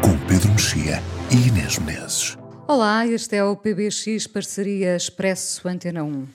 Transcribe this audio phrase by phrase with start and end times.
[0.00, 2.36] com Pedro Mexia e Inês Menezes.
[2.66, 6.26] Olá, este é o PBX Parceria Expresso Antena 1.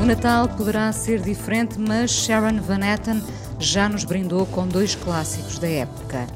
[0.00, 3.22] O Natal poderá ser diferente, mas Sharon Van Etten
[3.58, 6.26] já nos brindou com dois clássicos da época.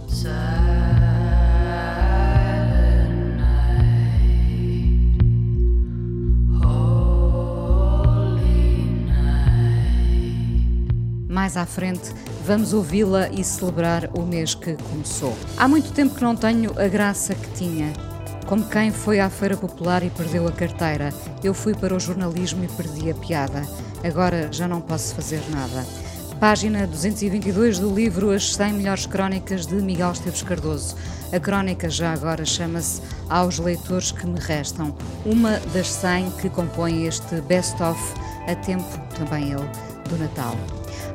[11.34, 12.12] Mais à frente,
[12.46, 15.36] vamos ouvi-la e celebrar o mês que começou.
[15.56, 17.92] Há muito tempo que não tenho a graça que tinha.
[18.46, 21.12] Como quem foi à Feira Popular e perdeu a carteira.
[21.42, 23.66] Eu fui para o jornalismo e perdi a piada.
[24.04, 25.84] Agora já não posso fazer nada.
[26.38, 30.94] Página 222 do livro As 100 Melhores Crónicas de Miguel Esteves Cardoso.
[31.32, 34.94] A crónica já agora chama-se Aos Leitores que Me Restam,
[35.26, 38.00] uma das 100 que compõem este best-of,
[38.46, 39.68] a tempo, também ele,
[40.08, 40.56] do Natal.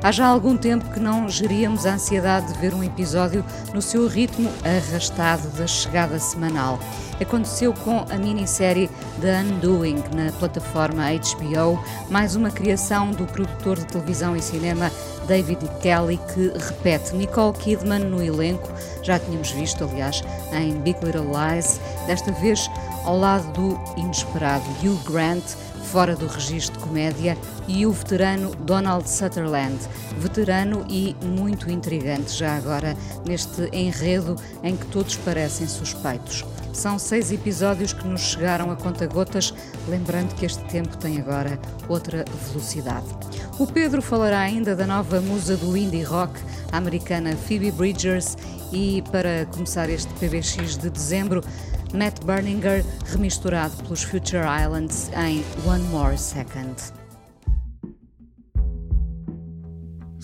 [0.02, 4.08] Há já algum tempo que não geríamos a ansiedade de ver um episódio no seu
[4.08, 6.78] ritmo arrastado da chegada semanal.
[7.20, 8.88] Aconteceu com a minissérie
[9.20, 14.90] The Undoing na plataforma HBO, mais uma criação do produtor de televisão e cinema
[15.28, 21.26] David Kelly, que repete Nicole Kidman no elenco, já tínhamos visto, aliás, em Big Little
[21.26, 22.70] Lies, desta vez
[23.04, 25.44] ao lado do inesperado Hugh Grant,
[25.90, 29.76] fora do registro de comédia, e o veterano Donald Sutherland,
[30.18, 36.44] veterano e muito intrigante já agora neste enredo em que todos parecem suspeitos.
[36.72, 39.52] São seis episódios que nos chegaram a conta-gotas,
[39.88, 43.06] lembrando que este tempo tem agora outra velocidade.
[43.58, 46.32] O Pedro falará ainda da nova musa do indie rock,
[46.70, 48.36] a americana Phoebe Bridgers,
[48.72, 51.42] e para começar este PBX de dezembro,
[51.92, 56.76] Matt Berninger remisturado pelos Future Islands em One More Second.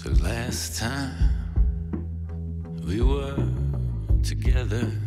[0.03, 1.13] The last time
[2.87, 3.35] we were
[4.23, 5.06] together.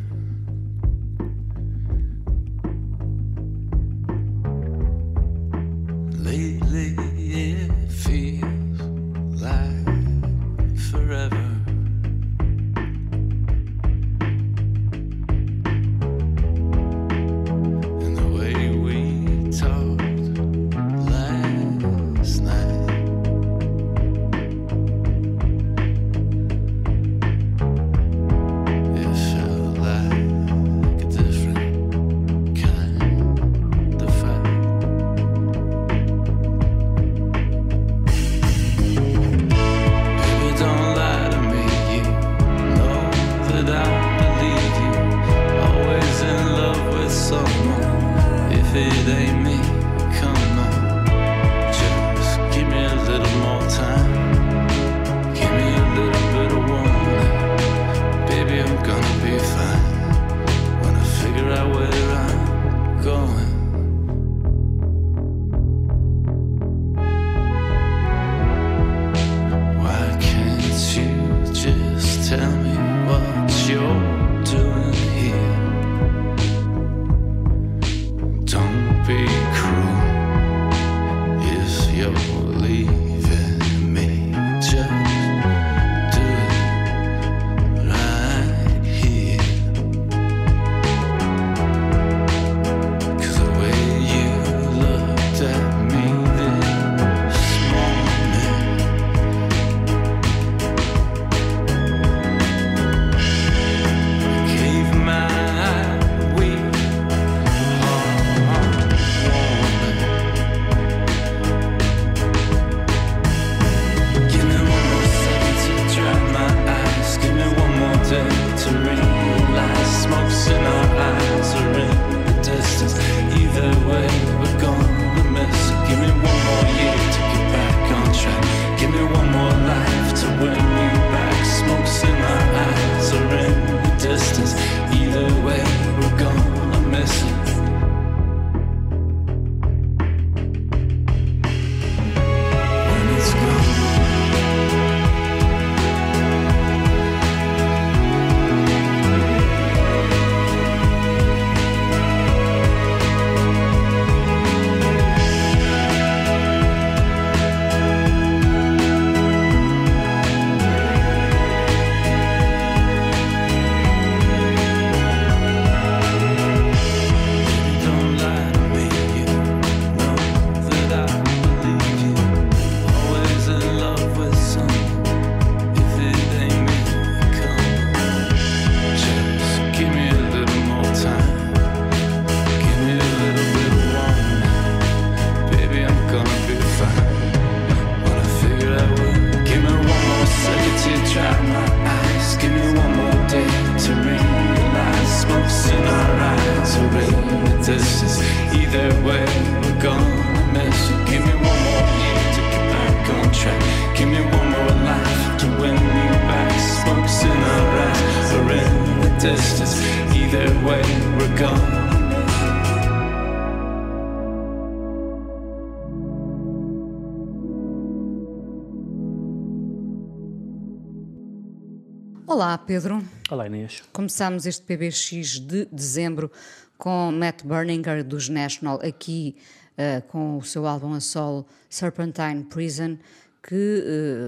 [222.69, 223.03] Pedro.
[223.31, 223.81] Olá, Inês.
[223.91, 226.31] Começámos este PBX de dezembro
[226.77, 229.35] com Matt Berninger dos National aqui
[229.73, 232.95] uh, com o seu álbum a solo Serpentine Prison,
[233.41, 233.55] que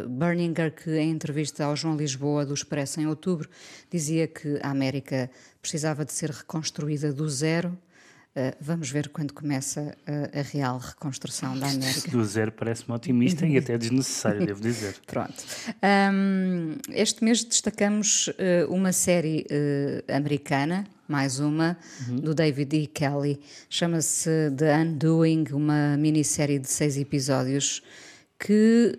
[0.07, 3.47] uh, Berninger, que em entrevista ao João Lisboa do Expresso em outubro,
[3.91, 5.29] dizia que a América
[5.61, 7.77] precisava de ser reconstruída do zero.
[8.33, 12.11] Uh, vamos ver quando começa uh, a real reconstrução da América.
[12.11, 14.95] Do zero parece-me otimista e até desnecessário, devo dizer.
[15.05, 15.33] Pronto.
[15.83, 19.45] Um, este mês destacamos uh, uma série
[20.07, 22.15] americana, mais uma, uhum.
[22.15, 22.87] do David E.
[22.87, 23.37] Kelly.
[23.69, 27.83] Chama-se The Undoing, uma minissérie de seis episódios
[28.39, 28.97] que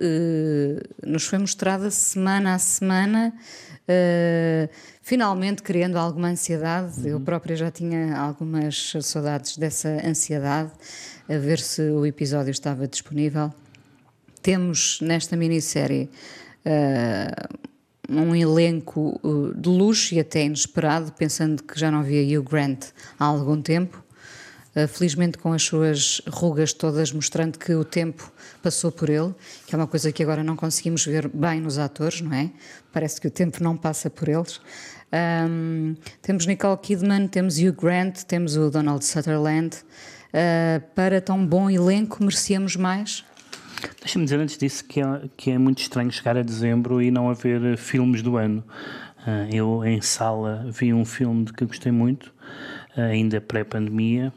[1.05, 3.35] nos foi mostrada semana a semana
[3.82, 4.69] uh,
[5.02, 7.00] finalmente criando alguma ansiedade.
[7.00, 7.06] Uhum.
[7.08, 10.70] Eu própria já tinha algumas saudades dessa ansiedade,
[11.28, 13.52] a ver se o episódio estava disponível.
[14.40, 16.08] Temos nesta minissérie
[16.64, 17.58] uh,
[18.08, 22.87] um elenco uh, de luxo e até inesperado, pensando que já não havia Hugh Grant
[23.19, 24.02] há algum tempo.
[24.75, 28.32] Uh, felizmente com as suas rugas todas, mostrando que o tempo
[28.62, 29.34] passou por ele,
[29.66, 32.50] que é uma coisa que agora não conseguimos ver bem nos atores, não é?
[32.93, 34.60] Parece que o tempo não passa por eles.
[35.12, 39.76] Um, temos Nicole Kidman, temos Hugh Grant, temos o Donald Sutherland.
[40.29, 43.23] Uh, para tão bom elenco, merecíamos mais?
[44.00, 47.29] Deixa-me dizer antes disso que é, que é muito estranho chegar a dezembro e não
[47.29, 48.64] haver filmes do ano.
[49.26, 52.32] Uh, eu, em sala, vi um filme de que gostei muito,
[52.97, 54.32] uh, ainda pré-pandemia,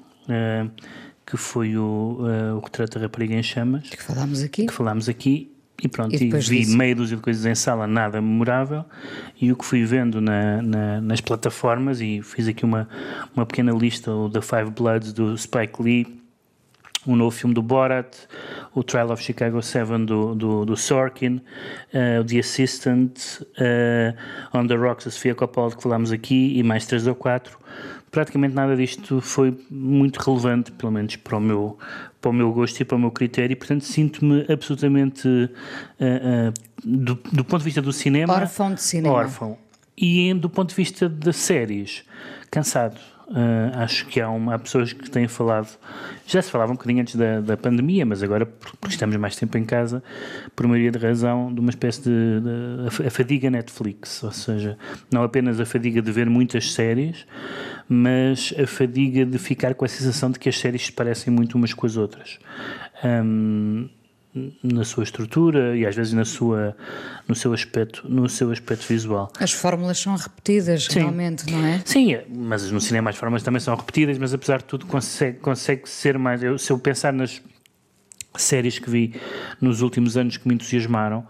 [1.26, 2.20] que foi o,
[2.56, 3.90] o Retrato da Rapariga em Chamas.
[3.90, 4.66] Que falámos aqui.
[4.66, 6.78] Que falámos aqui e pronto, e, e vi disso...
[6.78, 8.86] meia dúzia de coisas em sala, nada memorável,
[9.40, 12.88] e o que fui vendo na, na, nas plataformas, e fiz aqui uma,
[13.36, 16.22] uma pequena lista, o The Five Bloods do Spike Lee,
[17.06, 18.16] o novo filme do Borat,
[18.74, 21.36] o Trial of Chicago 7 do, do, do Sorkin,
[21.94, 26.86] uh, The Assistant, uh, On the Rocks, a Sofia Coppola, que falámos aqui, e mais
[26.88, 27.60] três ou quatro
[28.16, 31.78] praticamente nada disto foi muito relevante, pelo menos para o meu,
[32.22, 36.54] para o meu gosto e para o meu critério, e portanto sinto-me absolutamente, uh, uh,
[36.82, 39.16] do, do, ponto de vista do cinema, órfão de cinema.
[39.16, 39.58] Órfão.
[39.98, 42.06] E do ponto de vista das séries,
[42.50, 43.02] cansado.
[43.28, 45.80] Uh, acho que há, uma, há pessoas que têm falado,
[46.28, 49.58] já se falava um bocadinho antes da, da pandemia, mas agora, porque estamos mais tempo
[49.58, 50.04] em casa,
[50.56, 54.78] por maioria de razão, de uma espécie de, de a fadiga Netflix, ou seja,
[55.12, 57.26] não apenas a fadiga de ver muitas séries,
[57.90, 61.56] mas a fadiga de ficar com a sensação de que as séries se parecem muito
[61.56, 62.38] umas com as outras.
[63.04, 63.90] Um,
[64.62, 66.76] na sua estrutura e às vezes na sua
[67.28, 71.00] no seu aspecto no seu aspecto visual as fórmulas são repetidas Sim.
[71.00, 74.66] realmente não é Sim mas no cinema as fórmulas também são repetidas mas apesar de
[74.66, 77.42] tudo consegue consegue ser mais eu, se eu pensar nas
[78.36, 79.16] séries que vi
[79.62, 81.26] nos últimos anos que me entusiasmaram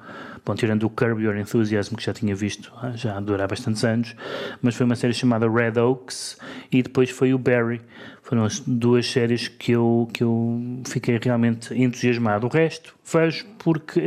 [0.46, 4.16] Bom, tirando o Curb Your Enthusiasm, que já tinha visto ah, já há bastantes anos,
[4.62, 6.38] mas foi uma série chamada Red Oaks
[6.72, 7.82] e depois foi o Barry.
[8.22, 12.46] Foram as duas séries que eu, que eu fiquei realmente entusiasmado.
[12.46, 14.02] O resto vejo porque,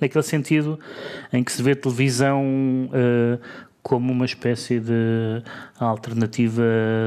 [0.00, 0.78] naquele sentido
[1.32, 2.42] em que se vê televisão
[2.86, 3.40] uh,
[3.82, 5.42] como uma espécie de
[5.78, 6.62] alternativa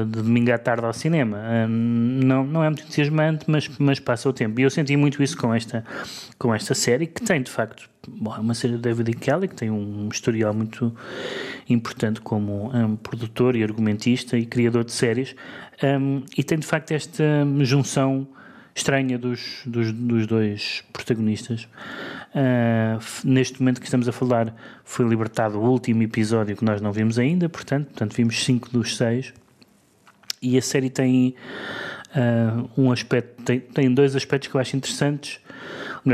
[0.06, 1.38] de domingo à tarde ao cinema.
[1.68, 4.60] Hum, não, não é muito entusiasmante, mas, mas passa o tempo.
[4.60, 5.84] E eu senti muito isso com esta,
[6.38, 9.54] com esta série, que tem de facto bom, é uma série do David Kelly, que
[9.54, 10.94] tem um historial muito
[11.68, 15.34] importante como um, produtor e argumentista e criador de séries,
[15.82, 17.24] um, e tem de facto esta
[17.60, 18.26] junção
[18.74, 21.68] estranha dos, dos, dos dois protagonistas.
[22.34, 24.54] Uh, neste momento que estamos a falar,
[24.84, 28.96] foi libertado o último episódio que nós não vimos ainda, portanto, portanto vimos cinco dos
[28.96, 29.32] seis.
[30.42, 31.34] E a série tem
[32.10, 35.40] uh, um aspecto, tem, tem dois aspectos que eu acho interessantes.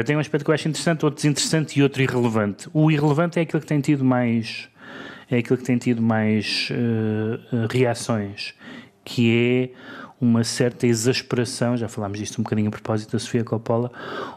[0.06, 2.68] Tem um aspecto que eu acho interessante, outro desinteressante e outro irrelevante.
[2.72, 4.68] O irrelevante é aquele que tem tido mais
[5.30, 8.52] é aquele que tem tido mais uh, reações,
[9.04, 9.70] que é
[10.20, 13.90] uma certa exasperação, já falámos disto um bocadinho a propósito da Sofia Coppola,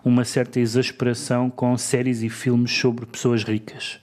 [0.04, 4.00] uma certa exasperação com séries e filmes sobre pessoas ricas.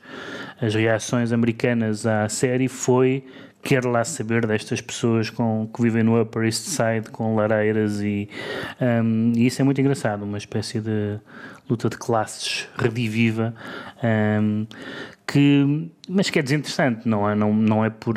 [0.61, 3.25] As reações americanas à série foi
[3.63, 8.29] quer lá saber destas pessoas com, que vivem no Upper East Side com lareiras e,
[8.81, 11.19] um, e isso é muito engraçado, uma espécie de
[11.71, 13.55] luta de classes rediviva
[14.43, 14.67] um,
[15.27, 18.17] que, mas que é desinteressante, não é, não, não é por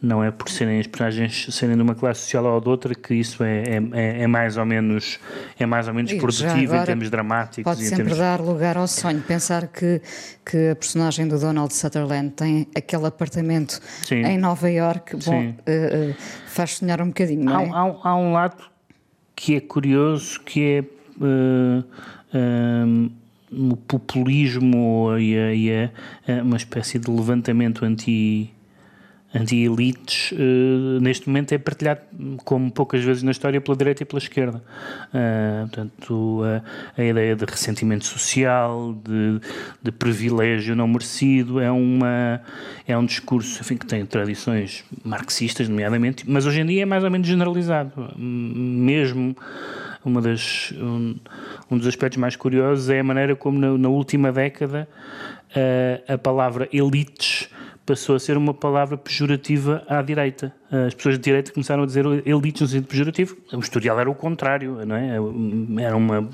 [0.00, 3.14] não é por serem as personagens serem de uma classe social ou de outra que
[3.14, 5.20] isso é, é, é mais ou menos
[5.58, 8.18] é mais ou menos E produtivo em termos dramáticos Pode em sempre termos...
[8.18, 9.20] dar lugar ao sonho.
[9.20, 10.00] Pensar que,
[10.44, 14.24] que a personagem do Donald Sutherland tem aquele apartamento Sim.
[14.24, 16.14] em Nova York, bom, eh, eh,
[16.46, 17.68] faz sonhar um bocadinho, não há, é?
[17.70, 18.56] há um- há um lado
[19.36, 20.78] que é curioso que é
[21.20, 21.84] eh,
[23.50, 25.90] o populismo e, a- e a-
[26.28, 28.50] a- uma espécie de levantamento anti
[29.34, 32.02] anti-elites eh, neste momento é partilhado
[32.44, 34.62] como poucas vezes na história pela direita e pela esquerda.
[35.14, 39.40] Eh, portanto a, a ideia de ressentimento social de,
[39.82, 42.42] de privilégio não merecido é uma
[42.86, 47.02] é um discurso enfim, que tem tradições marxistas nomeadamente mas hoje em dia é mais
[47.02, 47.92] ou menos generalizado.
[48.18, 49.34] Mesmo
[50.04, 51.16] uma das, um,
[51.70, 54.88] um dos aspectos mais curiosos é a maneira como na, na última década
[55.54, 57.48] eh, a palavra elites
[57.84, 60.54] passou a ser uma palavra pejorativa à direita.
[60.70, 63.36] As pessoas de direita começaram a dizer elites no sentido pejorativo.
[63.52, 65.16] O historial era o contrário, não é?
[65.82, 66.28] Era uma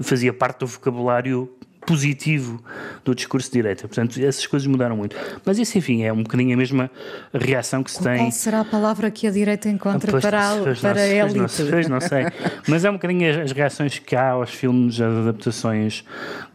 [0.00, 1.52] fazia parte do vocabulário
[1.88, 2.62] positivo
[3.02, 3.88] do discurso de direita.
[3.88, 5.16] Portanto, essas coisas mudaram muito.
[5.42, 6.90] Mas isso, enfim, é um bocadinho a mesma
[7.32, 8.18] reação que se tem.
[8.18, 11.38] Qual será a palavra que a direita encontra Pois, para, a- para não, a elite?
[11.38, 12.26] não, sei, pois não sei.
[12.68, 16.04] Mas é um bocadinho as, as reações que há aos filmes, às adaptações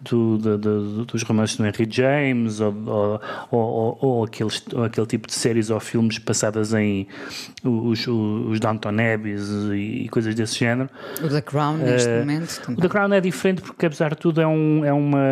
[0.01, 3.21] do, do- do- dos romances do Henry James ou, ou,
[3.51, 7.07] ou, ou- aqueles, ou aquele tipo de séries ou filmes passadas em
[7.63, 10.89] os, os, Downton Abbeys e, coisas desse género.
[11.23, 12.81] O The Crown, neste Eh, momento, O também.
[12.81, 15.22] The Crown é diferente porque, apesar de tudo, é, um, é uma.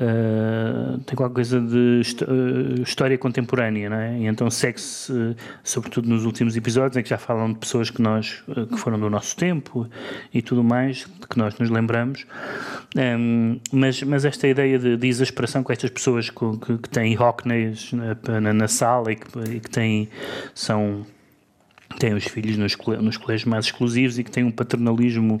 [0.00, 4.18] Eh, tem qualquer coisa de eh, história contemporânea, não é?
[4.18, 8.02] E então segue-se, eh, sobretudo nos últimos episódios, em que já falam de pessoas que
[8.02, 9.86] nós que foram do nosso tempo
[10.32, 12.26] e tudo mais, que nós nos lembramos.
[12.96, 17.16] Ehm, mas, mas esta ideia de, de exasperação com estas pessoas com- que, que têm
[17.16, 20.08] Hockneys na, na, na sala e que, e que têm,
[20.54, 21.06] são
[21.98, 25.40] têm os filhos nos, nos colégios mais exclusivos e que têm um paternalismo.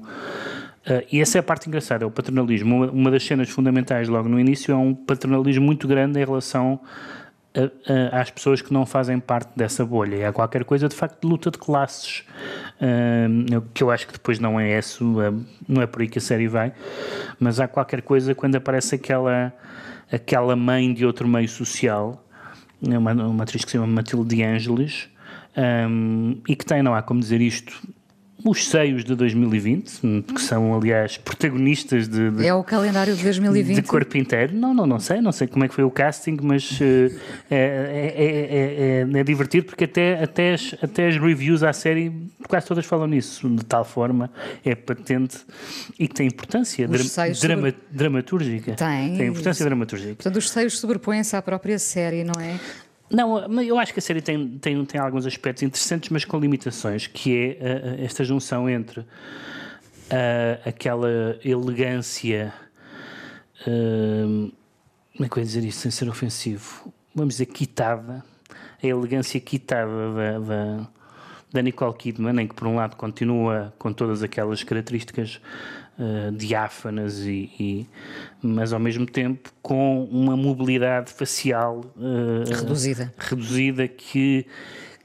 [0.86, 2.74] Ah, e essa é a parte engraçada, é o paternalismo.
[2.76, 6.80] Uma, uma das cenas fundamentais logo no início é um paternalismo muito grande em relação
[7.54, 10.16] a- a- às pessoas que não fazem parte dessa bolha.
[10.16, 12.24] E há qualquer coisa de facto de luta de classes,
[12.80, 15.32] ah, que eu acho que depois não é isso, ah,
[15.68, 16.72] não é por aí que a série vai,
[17.38, 19.52] mas há qualquer coisa quando aparece aquela,
[20.10, 22.24] aquela mãe de outro meio social,
[22.80, 25.08] uma, uma atriz que se chama Matilde de Ângeles,
[25.56, 27.86] um, e que tem, não há como dizer isto,
[28.44, 30.00] os seios de 2020,
[30.34, 33.76] que são, aliás, protagonistas de, de, É o calendário de 2020.
[33.76, 34.52] de corpo inteiro.
[34.54, 37.12] Não, não, não sei, não sei como é que foi o casting, mas eh,
[37.48, 42.12] é, é, é, é, divertido porque até, até, as, até as reviews à série
[42.48, 44.28] quase todas falam nisso, de tal forma
[44.64, 45.38] é patente
[45.96, 47.34] e que tem importância dra- drama-
[47.70, 48.72] sobre- dramatúrgica.
[48.74, 49.16] Tem.
[49.16, 50.14] Tem importância dramatúrgica.
[50.16, 52.58] Portanto, os seios sobrepõem-se à própria série, não é?
[53.12, 57.06] Não, eu acho que a série tem, tem, tem alguns aspectos interessantes, mas com limitações,
[57.06, 59.04] que é ah, esta junção entre
[60.10, 62.54] ah, aquela elegância,
[63.62, 66.90] como é que eu ia dizer isso sem ser ofensivo?
[67.14, 68.24] Vamos dizer quitada,
[68.82, 70.88] a elegância quitada da, da,
[71.52, 75.38] da Nicole Kidman, em que por um lado continua com todas aquelas características
[75.98, 77.86] ah, diáfanas e, e-
[78.42, 83.12] mas ao mesmo tempo com uma mobilidade facial ah, Reduzida.
[83.18, 84.46] reduzida que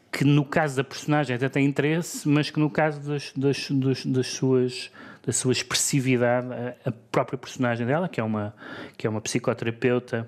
[0.09, 4.05] que no caso da personagem até tem interesse, mas que no caso das, das, das,
[4.05, 4.89] das suas
[5.23, 8.53] da sua expressividade, a, a própria personagem dela, que é uma
[8.97, 10.27] que é uma psicoterapeuta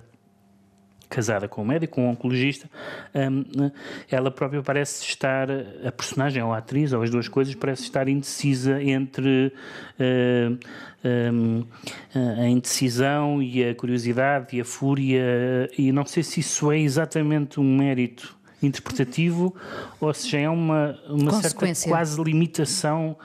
[1.10, 2.70] casada com um médico, com um oncologista,
[3.16, 3.72] hum,
[4.10, 5.50] ela própria parece estar,
[5.84, 9.52] a personagem ou a atriz, ou as duas coisas, parece estar indecisa entre
[10.00, 10.58] hum,
[11.04, 11.66] hum,
[12.14, 17.60] a indecisão e a curiosidade e a fúria, e não sei se isso é exatamente
[17.60, 19.56] um mérito interpretativo
[20.00, 23.16] ou se já é uma, uma certa quase limitação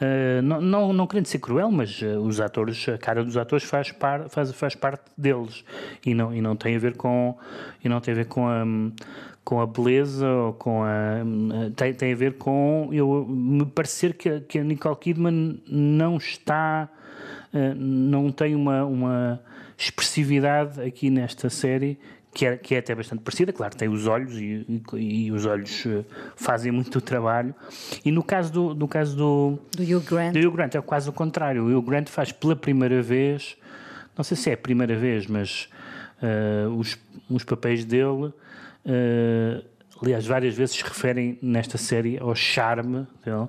[0.00, 3.64] Uh, não, não, não querendo ser cruel, mas uh, os atores, a cara dos atores
[3.64, 5.62] faz, par, faz, faz parte deles.
[6.04, 7.36] E não, e não tem a ver com
[7.84, 8.64] e não tem a ver com a,
[9.44, 11.22] com a beleza ou com a
[11.76, 16.88] tem, tem a ver com eu me parecer que, que a Nicole Kidman não está
[17.76, 19.40] não tem uma, uma
[19.76, 21.98] expressividade aqui nesta série
[22.32, 25.44] que é, que é até bastante parecida, claro, tem os olhos e, e- e os
[25.46, 26.04] olhos eh,
[26.36, 27.54] fazem muito o trabalho.
[28.04, 30.32] E no caso do, no caso do, Do Hugh Grant.
[30.34, 31.64] do Hugh Grant é quase o contrário.
[31.64, 33.56] O Hugh Grant faz pela primeira vez,
[34.16, 35.68] não sei se é a primeira vez, mas
[36.22, 36.96] eh, os,
[37.28, 38.32] os papéis dele
[38.86, 39.62] eh,
[40.02, 43.48] aliás, várias vezes se referem nesta série ao charme dele,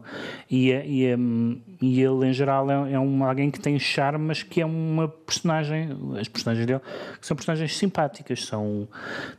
[0.49, 1.15] e, e,
[1.81, 5.07] e ele, em geral, é, é um, alguém que tem charme, mas que é uma
[5.07, 5.89] personagem,
[6.19, 6.81] as personagens dele,
[7.19, 8.87] que são personagens simpáticas, são,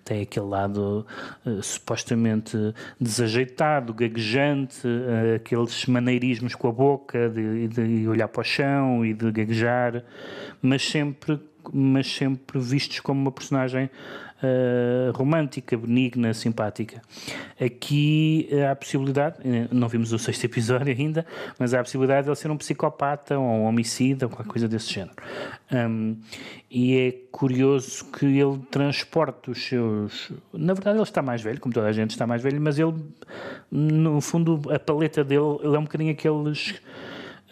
[0.04, 1.06] tem aquele lado
[1.44, 2.56] uh, supostamente
[3.00, 9.12] desajeitado, gaguejante, uh, aqueles maneirismos com a boca, de, de olhar para o chão e
[9.12, 10.02] de gaguejar,
[10.62, 11.38] mas sempre
[11.72, 13.88] mas sempre vistos como uma personagem
[14.42, 17.00] uh, romântica, benigna, simpática.
[17.60, 21.24] Aqui há a possibilidade, eh, não vimos o sexto episódio ainda,
[21.58, 24.68] mas há a possibilidade de ele ser um psicopata ou um homicida ou qualquer coisa
[24.68, 25.14] desse género.
[25.72, 26.16] Um,
[26.70, 30.32] e é curioso que ele transporte os seus.
[30.52, 32.94] Na verdade, ele está mais velho, como toda a gente está mais velho, mas ele,
[33.70, 36.80] no fundo, a paleta dele, ele é um bocadinho aqueles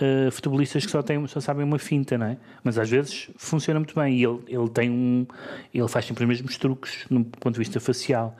[0.00, 2.36] uh, futebolistas que só, têm, só sabem uma finta, não é?
[2.64, 5.26] Mas às vezes funciona muito bem e ele, ele tem um.
[5.72, 8.36] Ele faz sempre os mesmos truques no ponto de vista facial,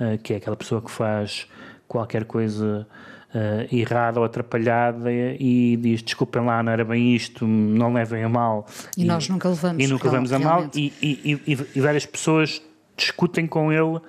[0.00, 1.46] uh, que é aquela pessoa que faz
[1.86, 2.86] qualquer coisa.
[3.34, 8.28] Uh, errada ou atrapalhada e diz desculpem lá, não era bem isto, não levem a
[8.28, 8.64] mal.
[8.96, 9.84] E, e nós nunca levamos.
[9.84, 12.62] E nunca levamos a mal e, e, e, e várias pessoas
[12.96, 14.00] discutem com ele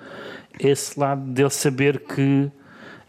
[0.60, 2.52] esse lado dele saber que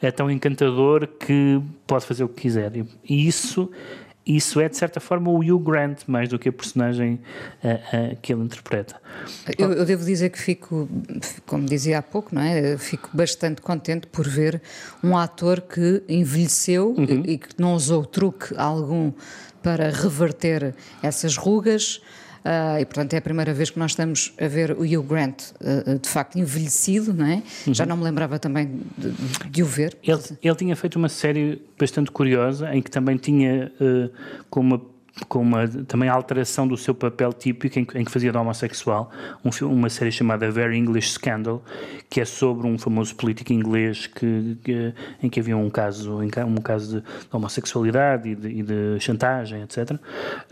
[0.07, 2.73] é tão encantador que pode fazer o que quiser.
[3.05, 3.71] E isso,
[4.25, 7.21] isso é, de certa forma, o Hugh Grant, mais do que a personagem
[7.65, 9.01] uh, uh, que ele interpreta.
[9.59, 10.89] Eu, eu, devo dizer que fico,
[11.45, 12.77] como dizia há pouco, não é?
[12.79, 14.63] Fico bastante contente por ver
[15.03, 17.23] um ator que envelheceu uhum.
[17.25, 19.13] e que não usou truque algum
[19.63, 22.01] para reverter essas rugas.
[22.47, 25.51] Uh, e portanto é a primeira vez que nós estamos a ver o Hugh Grant
[25.61, 27.43] uh, de facto envelhecido, não é?
[27.67, 27.75] Uhum.
[27.75, 29.99] Já não me lembrava também de, de o ver.
[30.01, 34.13] Ele, ele, tinha feito uma série bastante curiosa em que também tinha uh,
[34.49, 34.96] como uma
[35.29, 39.11] com uma também alteração do seu papel típico em, em que fazia de homossexual,
[39.45, 41.63] um, uma série chamada Very English Scandal,
[42.11, 46.57] que é sobre um famoso político inglês que, que em que havia um caso, um
[46.57, 49.99] caso de homossexualidade e de, e de chantagem, etc.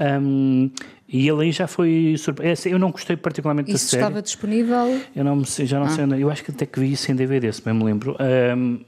[0.00, 0.70] Um,
[1.06, 2.68] e ele aí já foi surpreso.
[2.68, 4.02] Eu não gostei particularmente Isso da série.
[4.02, 5.00] estava disponível?
[5.14, 5.90] Eu não já não ah.
[5.90, 6.20] sei onde.
[6.20, 8.16] Eu acho que até que vi isso em DVD, se bem me lembro.
[8.56, 8.80] Um,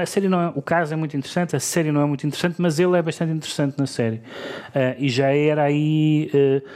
[0.00, 2.60] a série não é, o caso é muito interessante, a série não é muito interessante,
[2.60, 4.16] mas ele é bastante interessante na série.
[4.16, 6.68] Uh, e já era aí, uh,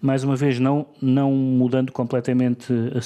[0.00, 3.00] mais uma vez, não, não mudando completamente a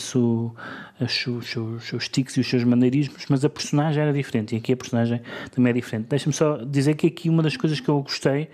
[1.04, 4.58] os, seus, os seus tics e os seus maneirismos, mas a personagem era diferente e
[4.58, 5.20] aqui a personagem
[5.52, 6.06] também é diferente.
[6.08, 8.48] Deixa-me só dizer que aqui uma das coisas que eu gostei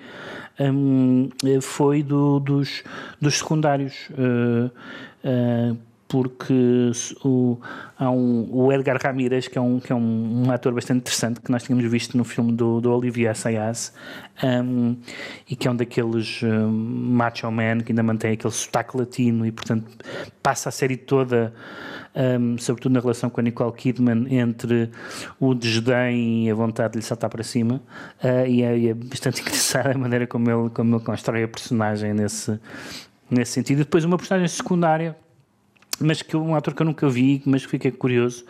[0.61, 1.29] um,
[1.61, 2.83] foi do, dos,
[3.21, 4.09] dos secundários.
[4.11, 4.71] Uh,
[6.15, 6.93] porque
[7.25, 7.59] o,
[7.99, 11.41] há um, o Edgar Ramírez, que é, um, que é um, um, ator bastante interessante,
[11.41, 13.93] que nós tínhamos visto no filme do, do Olivier Assayas,
[14.41, 14.97] um,
[15.51, 19.51] e que é um daqueles um, macho man que ainda mantém aquele sotaque latino e,
[19.51, 19.91] portanto,
[20.41, 21.53] passa a série toda,
[22.15, 24.91] um, sobretudo na relação com a Nicole Kidman, entre
[25.41, 27.83] o desdém e a vontade de lhe saltar para cima,
[28.23, 31.49] uh, e, é, e, é, bastante engraçada a maneira como ele, como ele constrói a
[31.49, 32.57] personagem nesse,
[33.29, 33.79] nesse sentido.
[33.79, 35.17] Depois uma personagem secundária
[36.01, 38.45] mas que um ator que eu nunca vi, mas que fiquei curioso,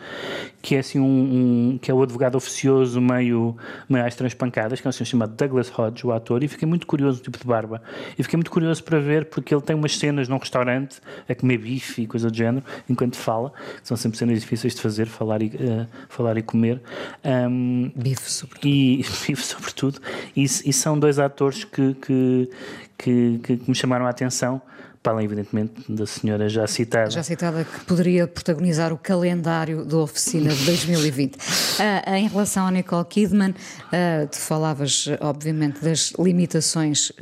[0.61, 3.55] que é assim um, um que é o advogado oficioso meio,
[3.87, 6.87] meio às transpancadas, que é um senhor chamado Douglas Hodge, o ator, e fiquei muito
[6.87, 7.81] curioso, tipo de barba,
[8.17, 11.57] e fiquei muito curioso para ver, porque ele tem umas cenas num restaurante a comer
[11.57, 13.53] bife e coisa do género, enquanto fala,
[13.83, 16.81] são sempre cenas difíceis de fazer, falar e, uh, falar e comer.
[17.23, 18.67] Um, bife sobretudo.
[18.67, 20.01] E, bife sobretudo,
[20.35, 22.49] e, e são dois atores que, que,
[22.97, 24.61] que, que me chamaram a atenção,
[25.05, 27.11] para além, evidentemente, da senhora já citada.
[27.11, 31.35] Já citada, que poderia protagonizar o calendário da oficina de 2020.
[31.35, 31.39] uh,
[32.07, 37.15] ah, em relação a Nicole Kidman, uh, tu falavas, obviamente, das limitações uh,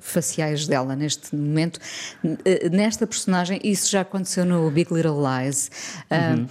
[0.00, 1.78] faciais dela neste momento.
[2.72, 5.70] nesta personagem, isso já aconteceu no Big Little Lies.
[6.10, 6.46] Uhum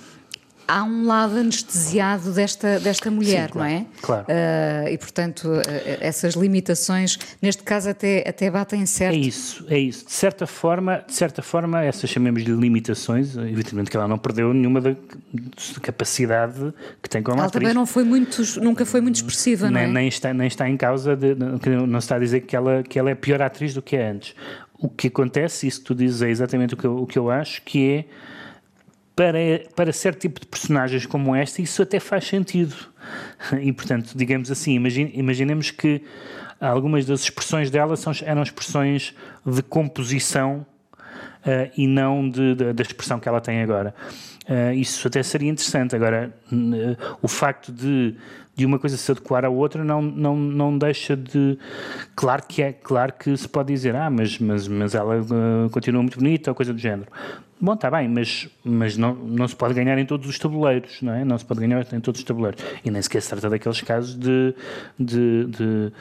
[0.67, 3.85] há um lado anestesiado desta, desta mulher, Sim, claro, não é?
[4.01, 4.25] Claro.
[4.27, 5.61] Uh, e, portanto, uh,
[5.99, 9.15] essas limitações, neste caso, até, até batem certo.
[9.15, 10.05] É isso, é isso.
[10.05, 14.81] De certa forma, de certa forma essas chamemos-lhe limitações, evidentemente que ela não perdeu nenhuma
[14.81, 14.95] da,
[15.81, 17.61] capacidade que tem como ela atriz.
[17.61, 19.93] também não foi muito, nunca foi muito expressiva, nem, não é?
[19.93, 22.97] Nem está, nem está em causa, de, não se está a dizer que ela, que
[22.97, 24.35] ela é pior atriz do que é antes.
[24.77, 27.31] O que acontece, isso que tu dizes é exatamente o que eu, o que eu
[27.31, 28.05] acho, que é
[29.15, 29.37] para,
[29.75, 32.75] para certo tipo de personagens como esta, isso até faz sentido.
[33.61, 36.01] E, portanto, digamos assim, imagine, imaginemos que
[36.59, 42.81] algumas das expressões dela são, eram expressões de composição uh, e não de, de, da
[42.81, 43.93] expressão que ela tem agora.
[44.49, 45.95] Uh, isso até seria interessante.
[45.95, 48.15] Agora, uh, o facto de
[48.55, 51.59] de uma coisa se adequar à outra não, não, não deixa de.
[52.15, 55.21] Claro que é, claro que se pode dizer, ah, mas, mas, mas ela
[55.71, 57.09] continua muito bonita ou coisa do género.
[57.59, 61.13] Bom, está bem, mas, mas não, não se pode ganhar em todos os tabuleiros, não
[61.13, 61.23] é?
[61.23, 62.61] Não se pode ganhar em todos os tabuleiros.
[62.83, 64.53] E nem sequer se trata daqueles casos de,
[64.99, 65.91] de, de,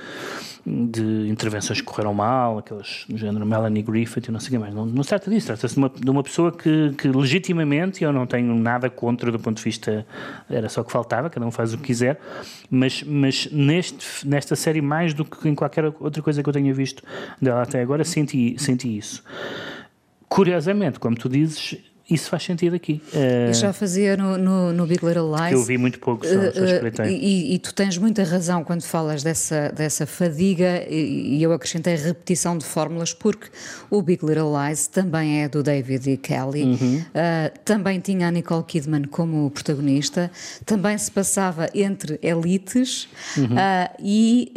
[0.66, 4.58] de intervenções que correram mal, aqueles do género Melanie Griffith e não sei o que
[4.58, 4.74] mais.
[4.74, 8.12] Não, não se trata disso, trata-se de uma, de uma pessoa que, que legitimamente, eu
[8.12, 10.04] não tenho nada contra do ponto de vista,
[10.50, 12.20] era só que faltava, cada um faz o que quiser,
[12.68, 16.74] mas, mas neste, nesta série, mais do que em qualquer outra coisa que eu tenha
[16.74, 17.00] visto
[17.40, 19.22] dela até agora, senti, senti isso.
[20.34, 23.00] Curiosamente, como tu dizes, isso faz sentido aqui.
[23.14, 25.48] Uh, eu já fazia no, no, no, Big Little Lies.
[25.48, 28.82] Que eu vi muito pouco, só, uh, uh, e, e, tu tens muita razão quando
[28.82, 33.48] falas dessa, dessa fadiga, e, e, eu acrescentei repetição de fórmulas, porque
[33.88, 36.16] o Big Little Lies também é do David E.
[36.18, 37.04] Kelly, uhum.
[37.64, 40.30] também tinha a Nicole Kidman como protagonista,
[40.66, 43.56] também se passava entre elites, uhum.
[43.98, 44.52] e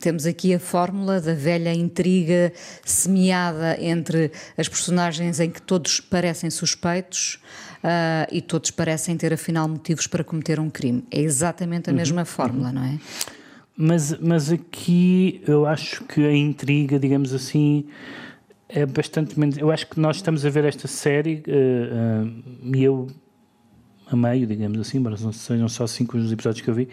[0.00, 2.52] temos aqui a fórmula da velha intriga
[2.84, 7.38] semeada entre as personagens em que todos parecem parecem suspeitos
[7.84, 11.04] uh, e todos parecem ter afinal motivos para cometer um crime.
[11.10, 11.98] É exatamente a uhum.
[11.98, 12.74] mesma fórmula, uhum.
[12.74, 12.98] não é?
[13.76, 17.86] Mas, mas aqui eu acho que a intriga, digamos assim,
[18.68, 19.56] é bastante menos.
[19.56, 23.06] Eu acho que nós estamos a ver esta série uh, uh, e eu
[24.10, 26.88] a meio, digamos assim, mas não sejam só cinco os episódios que eu vi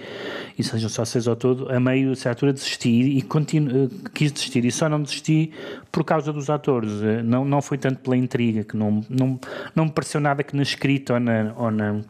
[0.58, 4.10] e sejam só seis ao todo, a meio, a certa altura, desisti e continuo, eh,
[4.14, 5.52] quis desistir e só não desisti
[5.92, 9.40] por causa dos atores, eh, não, não foi tanto pela intriga, que não, não,
[9.74, 12.02] não me pareceu nada que na escrita ou na, ou na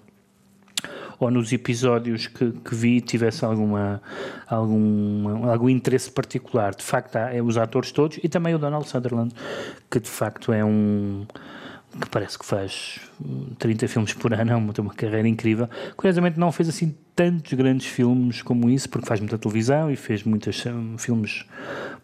[1.18, 4.02] ou nos episódios que, que, vi tivesse alguma,
[4.48, 6.76] algum, algum interesse particular.
[6.76, 9.34] De facto, há é os atores todos e também o Donald Sutherland,
[9.89, 11.26] que de facto é um
[11.99, 12.99] que parece que faz
[13.58, 15.69] 30 filmes por ano, é tem uma carreira incrível.
[15.95, 20.23] Curiosamente não fez assim tantos grandes filmes como isso, porque faz muita televisão e fez
[20.23, 20.63] muitos
[20.97, 21.45] filmes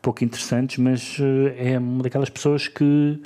[0.02, 3.22] pouco interessantes, mas eh, é uma daquelas pessoas que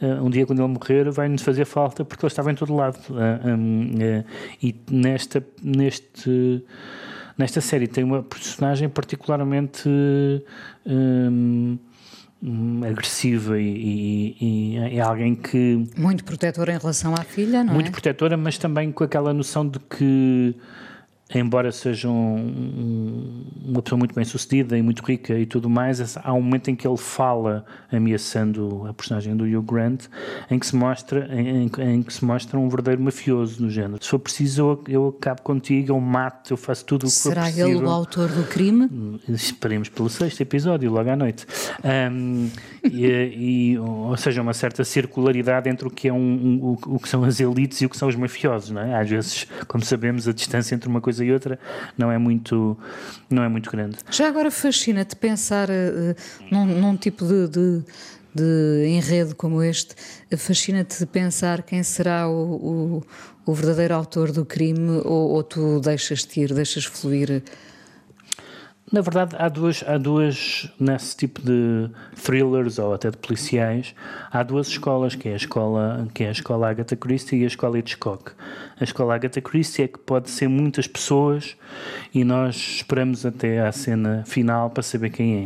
[0.00, 2.98] eh, um dia quando ele morrer vai-nos fazer falta porque ele estava em todo lado.
[3.10, 4.24] Eh,
[4.62, 6.64] e nesta, neste,
[7.36, 9.88] nesta série tem uma personagem particularmente
[10.84, 11.78] Hum,
[12.88, 15.88] agressiva e, e, e, é alguém que.
[15.96, 17.74] Muito protetora em relação à filha, não muito é?
[17.74, 20.56] Muito protetora, mas também com aquela noção de que
[21.34, 26.32] embora seja um, uma pessoa muito bem sucedida e muito rica e tudo mais, há
[26.32, 30.06] um momento em que ele fala ameaçando a personagem do Hugh Grant,
[30.50, 34.02] em que se mostra, em, em que se mostra um verdadeiro mafioso no género.
[34.02, 37.42] Se for preciso, eu, eu acabo contigo, eu mato, eu faço tudo o que Será
[37.42, 37.68] for possível.
[37.68, 38.88] ele o autor do crime?
[38.92, 41.46] Hum, esperemos pelo sexto episódio, logo à noite.
[41.84, 42.48] Um,
[42.84, 46.98] e, e, ou seja, uma certa circularidade entre o que, é um, um, o, o
[46.98, 49.00] que são as elites e o que são os mafiosos, não é?
[49.00, 51.58] Às vezes, como sabemos, a distância entre uma coisa e outra
[51.96, 52.76] não é muito,
[53.30, 53.96] não é muito grande.
[54.10, 56.14] Já agora fascina-te pensar uh,
[56.50, 57.82] num, num, tipo de, de,
[58.34, 59.94] de, enredo como este,
[60.36, 63.02] fascina-te pensar quem será o, o,
[63.46, 67.42] o, verdadeiro autor do crime ou, ou tu deixas-te ir, deixas fluir
[68.92, 71.88] na verdade, há duas, há duas, nesse tipo de
[72.22, 73.94] thrillers ou até de policiais,
[74.30, 77.46] há duas escolas, que é a escola, que é a escola Agatha Christie e a
[77.46, 78.32] escola Hitchcock.
[78.78, 81.56] A escola Agatha Christie é que pode ser muitas pessoas
[82.12, 85.44] e nós esperamos até à cena final para saber quem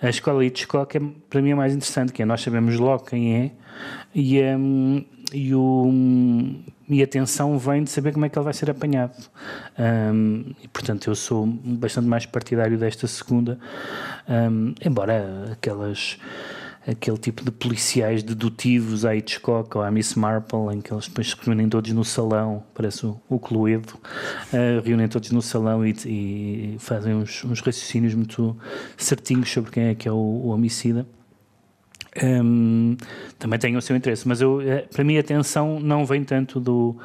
[0.00, 0.06] é.
[0.06, 3.34] A escola Hitchcock é, para mim é mais interessante, que é nós sabemos logo quem
[3.36, 3.50] é
[4.14, 5.90] e, um, e o
[6.88, 9.16] e a tensão vem de saber como é que ele vai ser apanhado.
[9.78, 13.60] Um, e, portanto, eu sou bastante mais partidário desta segunda,
[14.28, 16.18] um, embora aquelas
[16.86, 21.30] aquele tipo de policiais dedutivos à Hitchcock ou à Miss Marple, em que eles depois
[21.30, 25.94] se reúnem todos no salão, parece o, o Cluedo, uh, reúnem todos no salão e,
[26.06, 28.56] e fazem uns, uns, raciocínios muito
[28.96, 31.06] certinhos sobre quem é que é o, o homicida.
[32.22, 32.96] Um,
[33.38, 36.58] também tem o seu interesse, mas eu, eh, para mim a atenção não vem tanto
[36.58, 36.96] do,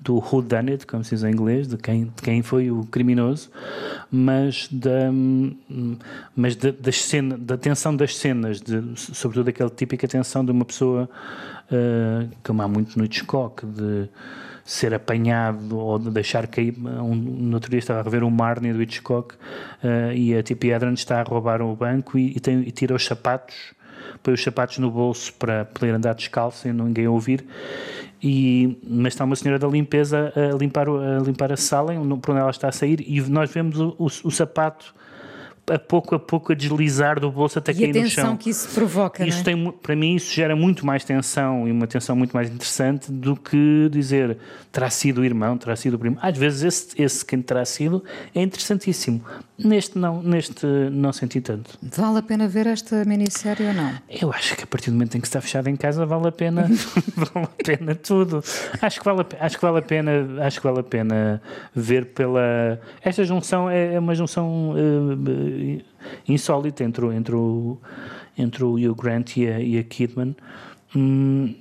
[0.00, 2.84] do who done it, como se diz em inglês, de quem, de quem foi o
[2.86, 3.50] criminoso,
[4.10, 5.12] mas da,
[6.34, 10.64] mas da, das cena, da atenção das cenas, de, sobretudo aquela típica atenção de uma
[10.64, 11.08] pessoa,
[11.70, 14.08] uh, como há muito no Hitchcock, de
[14.64, 16.74] ser apanhado ou de deixar cair.
[16.78, 20.68] Um, no outro dia estava a ver o Marnie do Hitchcock uh, e a Tippi
[20.68, 23.77] Hedren está a roubar o banco e, e, tem, e tira os sapatos
[24.22, 27.44] põe os sapatos no bolso para poder andar descalço e ninguém ouvir.
[28.22, 32.40] E, mas está uma senhora da limpeza a limpar, a limpar a sala por onde
[32.40, 34.94] ela está a sair e nós vemos o, o, o sapato
[35.70, 38.36] a pouco a pouco a deslizar do bolso até E a cair no tensão chão.
[38.36, 39.44] que isso provoca, Isso não é?
[39.44, 43.36] tem, para mim, isso gera muito mais tensão e uma tensão muito mais interessante do
[43.36, 44.38] que dizer
[44.72, 46.16] terá sido o irmão, terá sido o primo.
[46.20, 48.02] Às vezes, esse, esse quem terá sido
[48.34, 49.22] é interessantíssimo.
[49.58, 51.76] Neste não, neste não senti tanto.
[51.82, 53.92] Vale a pena ver esta minissérie ou não?
[54.08, 56.32] Eu acho que a partir do momento em que está fechado em casa vale a
[56.32, 56.62] pena,
[57.16, 58.42] vale a pena tudo.
[58.80, 60.10] Acho que vale a, acho que vale a pena,
[60.46, 61.42] acho que vale a pena
[61.74, 64.74] ver pela esta junção é é uma junção
[66.28, 67.78] insólita entre o, entre o
[68.36, 70.36] entre o Hugh Grant e a, e a Kidman.
[70.94, 71.54] Hum,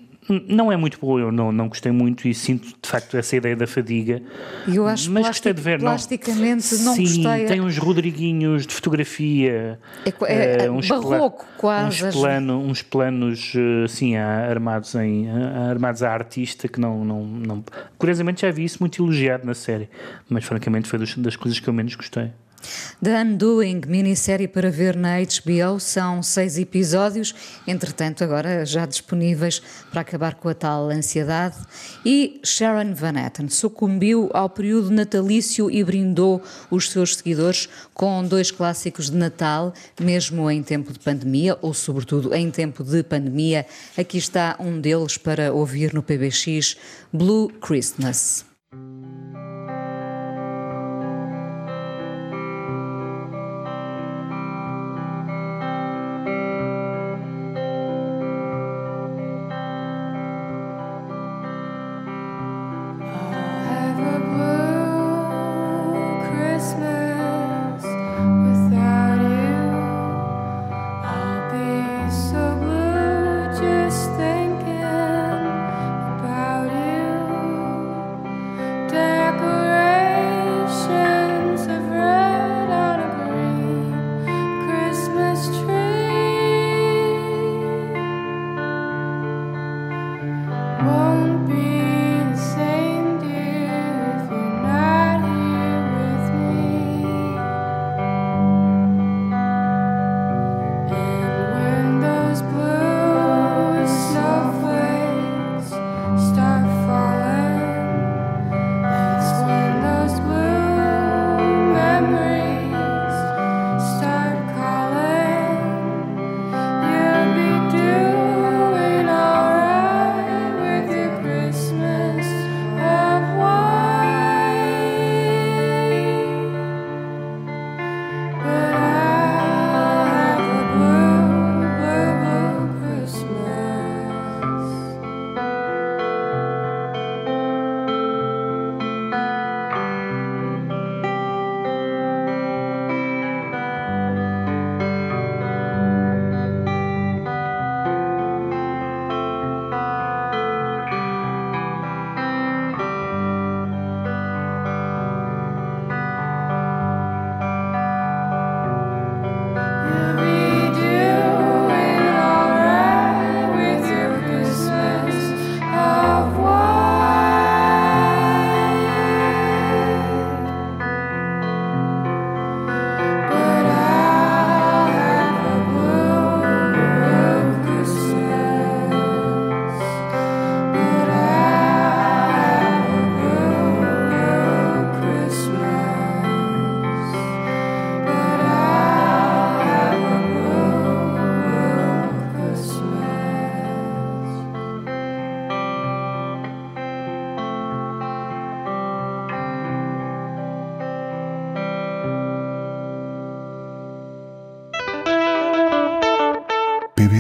[0.48, 3.56] não é muito boa, eu não, não gostei muito e sinto de facto essa ideia
[3.56, 4.22] da fadiga.
[4.68, 5.80] Eu acho mas gostei de ver.
[5.80, 7.46] não- plasticamente não Sim, gostei.
[7.46, 9.80] tem uns rodriguinhos de fotografia.
[10.06, 13.54] É é, eh, uns barroco, quase, Uns, plano, uns planos
[13.86, 17.64] assim, a- armados, em, a- armados à artista que não, não, não.
[17.98, 19.90] Curiosamente já vi isso muito elogiado na série,
[20.30, 22.32] mas francamente foi das coisas que eu menos gostei.
[23.04, 27.36] The Undoing, minissérie para ver na HBO, são seis episódios,
[27.68, 31.58] entretanto, agora já disponíveis para acabar com a tal ansiedade.
[32.06, 36.42] E Sharon Van Etten sucumbiu ao período natalício e brindou
[36.72, 42.34] os seus seguidores com dois clássicos de Natal, mesmo em tempo de pandemia, ou sobretudo
[42.34, 43.66] em tempo de pandemia.
[43.98, 46.78] Aqui está um deles para ouvir no PBX:
[47.14, 48.46] Blue Christmas.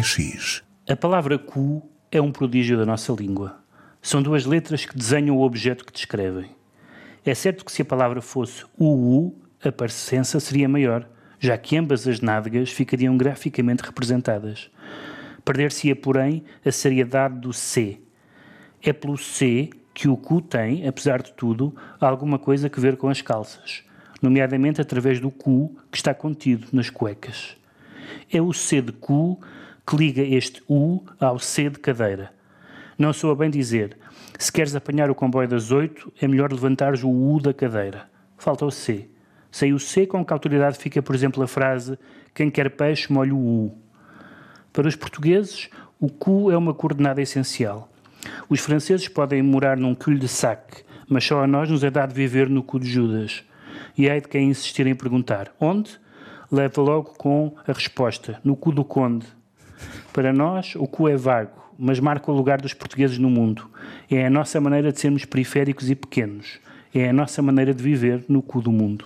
[0.07, 0.63] PBX.
[0.87, 3.57] A palavra cu é um prodígio da nossa língua.
[4.01, 6.51] São duas letras que desenham o objeto que descrevem.
[7.25, 11.05] É certo que se a palavra fosse UU, a parecença seria maior,
[11.39, 14.71] já que ambas as nádegas ficariam graficamente representadas.
[15.43, 17.99] Perder-se-ia, porém, a seriedade do C.
[18.81, 23.09] É pelo C que o cu tem, apesar de tudo, alguma coisa que ver com
[23.09, 23.83] as calças,
[24.21, 27.57] nomeadamente através do cu que está contido nas cuecas.
[28.31, 29.39] É o C de cu
[29.87, 32.33] que liga este U ao C de cadeira.
[32.99, 33.97] Não sou a bem dizer,
[34.37, 38.09] se queres apanhar o comboio das oito, é melhor levantares o U da cadeira.
[38.37, 39.09] Falta o C.
[39.49, 41.97] Sem o C, com que autoridade fica, por exemplo, a frase
[42.33, 43.77] quem quer peixe molha o U.
[44.73, 45.69] Para os portugueses,
[46.01, 47.89] o cu é uma coordenada essencial.
[48.49, 52.61] Os franceses podem morar num cul-de-sac, mas só a nós nos é dado viver no
[52.61, 53.41] cu de Judas.
[53.97, 55.97] E há de quem insistir em perguntar: onde?
[56.51, 59.37] leva logo com a resposta: no cu do conde.
[60.13, 63.69] Para nós, o cu é vago, mas marca o lugar dos portugueses no mundo.
[64.09, 66.59] É a nossa maneira de sermos periféricos e pequenos.
[66.93, 69.05] É a nossa maneira de viver no cu do mundo.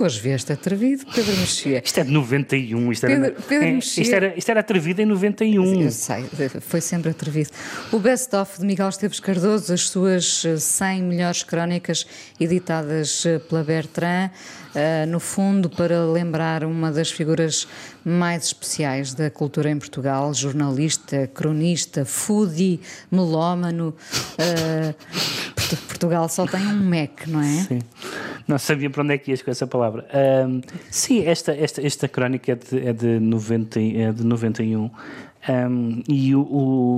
[0.00, 1.82] Tu hoje vieste atrevido, Pedro Mexia.
[1.84, 2.90] Isto é de 91.
[2.90, 4.02] Isto, Pedro- era, Pedro é, Mexia.
[4.02, 5.82] isto, era, isto era atrevido em 91.
[5.82, 6.24] Eu sei,
[6.62, 7.50] foi sempre atrevido.
[7.92, 12.06] O best-of de Miguel Esteves Cardoso, as suas eh, 100 melhores crónicas
[12.40, 14.30] editadas eh, pela Bertrand,
[14.74, 17.68] eh, no fundo para lembrar uma das figuras
[18.02, 22.80] mais especiais da cultura em Portugal, jornalista, cronista, foodie,
[23.12, 23.94] melómano.
[25.70, 27.44] Portu- Portugal só tem um Mac, não é?
[27.62, 27.78] Sim.
[28.48, 30.06] Não sabia para onde é que ias com essa palavra.
[30.12, 34.90] Ahm, sim, esta, esta, esta crónica é de, é de, 90, e- é de 91.
[35.48, 36.40] Ahm, e o,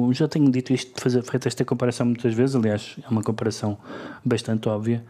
[0.09, 3.79] o- já tenho dito isto, fazer, feito esta comparação muitas vezes, aliás, é uma comparação
[4.25, 5.05] bastante óbvia,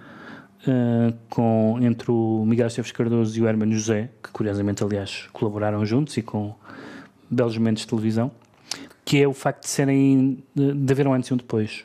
[0.66, 5.84] ah, com, entre o Miguel Esteves Cardoso e o Hermano José, que curiosamente, aliás, colaboraram
[5.86, 6.54] juntos e com
[7.30, 8.30] belos momentos de televisão,
[9.04, 11.84] que é o facto de serem, de, de haver um antes e um depois.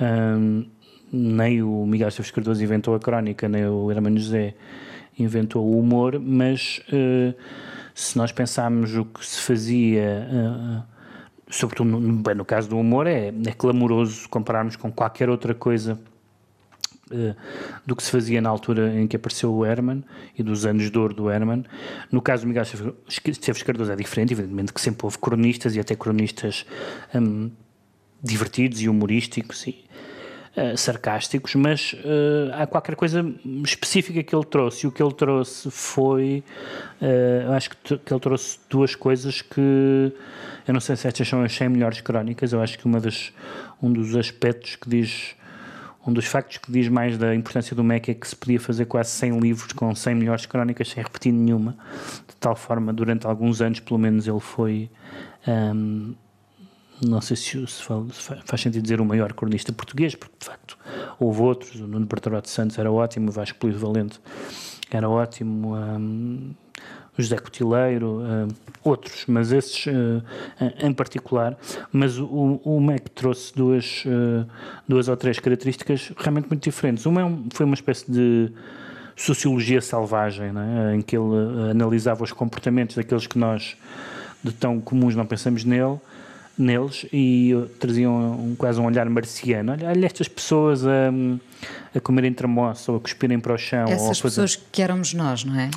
[0.00, 0.64] Ahm,
[1.12, 4.54] nem o Miguel Esteves Cardoso inventou a crónica, nem o Hermano José
[5.18, 7.34] inventou o humor, mas eh,
[7.94, 10.82] se nós pensarmos o que se fazia, eh,
[11.50, 15.98] sobretudo no, bem, no caso do humor, é, é clamoroso compararmos com qualquer outra coisa
[17.10, 17.34] eh,
[17.86, 20.04] do que se fazia na altura em que apareceu o Herman
[20.36, 21.64] e dos anos de ouro do Herman.
[22.12, 22.64] No caso do Miguel
[23.08, 26.66] Esteves Cardoso é diferente, evidentemente que sempre houve cronistas e até cronistas
[27.14, 27.50] hum,
[28.22, 29.84] divertidos e humorísticos e
[30.56, 33.24] eh, sarcásticos, mas eh, há qualquer coisa
[33.64, 34.86] específica que ele trouxe.
[34.86, 36.42] E o que ele trouxe foi.
[37.00, 40.12] eu acho que, que ele trouxe duas coisas que.
[40.66, 42.52] Eu não sei se estas são as 100 melhores crónicas.
[42.52, 43.32] Eu acho que uma das,
[43.82, 45.36] um dos aspectos que diz.
[46.06, 48.86] Um dos factos que diz mais da importância do MEC é que se podia fazer
[48.86, 51.76] quase 100 livros com 100 melhores crónicas sem repetir nenhuma.
[52.26, 54.90] De tal forma, durante alguns anos, pelo menos, ele foi.
[55.46, 56.14] ahm,
[57.02, 60.34] não sei se, se fa- se fa- faz sentido dizer o maior cronista português, porque
[60.40, 60.76] de facto
[61.18, 64.20] houve outros, o Nuno Bertolado de Santos era ótimo, o Vasco Polido Valente
[64.90, 66.54] era ótimo, hum,
[67.18, 68.48] o José Cotileiro, hum,
[68.84, 70.22] outros, mas esses hum,
[70.80, 71.56] em particular.
[71.92, 72.80] Mas o, o
[73.14, 74.44] trouxe duas, hum,
[74.88, 77.04] duas ou três características realmente muito diferentes.
[77.06, 78.50] Uma é um- foi uma espécie de
[79.16, 80.94] sociologia selvagem, não é?
[80.94, 81.24] em que ele
[81.66, 83.76] eh, analisava os comportamentos daqueles que nós
[84.44, 85.98] de tão comuns não pensamos nele,
[86.58, 89.72] neles e traziam um, quase um olhar marciano.
[89.72, 91.10] Olha, olha estas pessoas a,
[91.94, 93.84] a comerem tramoça ou a cuspirem para o chão.
[93.88, 95.70] Essas fazer- pessoas que éramos nós, não é?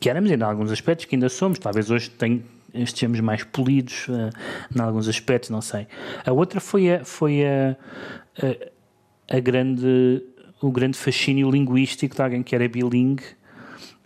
[0.00, 4.30] que éramos em alguns aspectos que ainda somos, talvez hoje tem, estejamos mais polidos eh,
[4.76, 5.88] em alguns aspectos, não sei.
[6.24, 7.76] A outra foi a, foi a,
[9.30, 10.22] a, a grande,
[10.62, 13.24] o grande fascínio linguístico de alguém que era bilingue,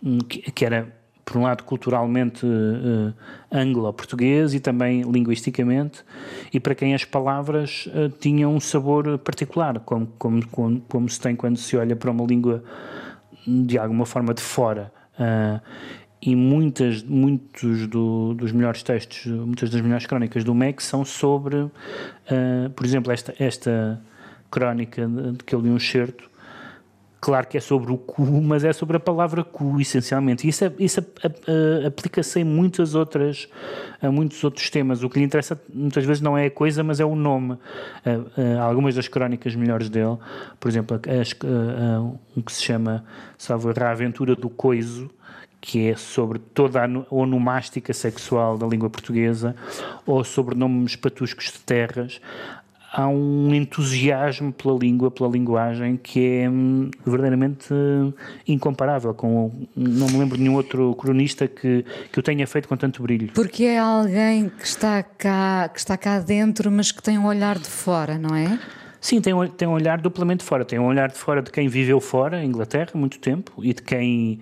[0.01, 0.91] hum, que, que era,
[1.25, 3.13] por um lado, culturalmente eh,
[3.51, 6.03] anglo-português e também linguisticamente,
[6.53, 11.19] e para quem as palavras eh, tinham um sabor particular, como, como, como, como se
[11.19, 12.63] tem quando se olha para uma língua
[13.47, 14.91] de alguma forma de fora.
[15.17, 15.61] Ah,
[16.21, 21.69] e muitas, muitos do- dos melhores textos, muitas das melhores crónicas do MEC são sobre,
[22.75, 24.01] por exemplo, esta, esta
[24.49, 26.29] crónica de, de que eu li um excerto,
[27.25, 30.45] claro que é sobre o cu, mas é sobre a palavra cu, essencialmente.
[30.45, 30.99] E isso, é- isso
[31.87, 33.47] aplica-se em muitas outras,
[34.01, 35.01] a muitos outros temas.
[35.03, 37.57] O que lhe interessa muitas vezes não é a coisa, mas é o nome.
[38.61, 40.17] Algumas das crónicas melhores dele,
[40.59, 42.01] por exemplo, as, ah,
[42.35, 43.05] um que se chama,
[43.37, 45.09] salvo A Aventura do Coiso,
[45.61, 49.55] que é sobre toda a no- onomástica sexual da língua portuguesa,
[50.05, 52.19] ou sobre nomes patuscos de terras,
[52.93, 58.13] há um entusiasmo pela língua, pela linguagem, que é hum, verdadeiramente hum,
[58.47, 59.13] incomparável.
[59.15, 63.01] Com, não me lembro de nenhum outro cronista que, que o tenha feito com tanto
[63.01, 63.29] brilho.
[63.33, 67.57] Porque é alguém que está cá, que está cá dentro, mas que tem um olhar
[67.57, 68.59] de fora, não é?
[69.01, 70.63] Sim, tem um, tem um olhar duplamente fora.
[70.63, 73.81] Tem um olhar de fora de quem viveu fora, em Inglaterra, muito tempo, e de
[73.81, 74.39] quem.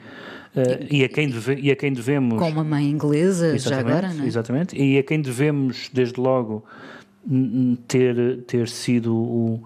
[0.56, 2.38] eh, e, a quem deve- e a quem devemos.
[2.38, 4.28] Com uma mãe inglesa, já agora, não é?
[4.28, 6.64] Exatamente, e a quem devemos, desde logo,
[7.88, 9.64] ter, ter sido o,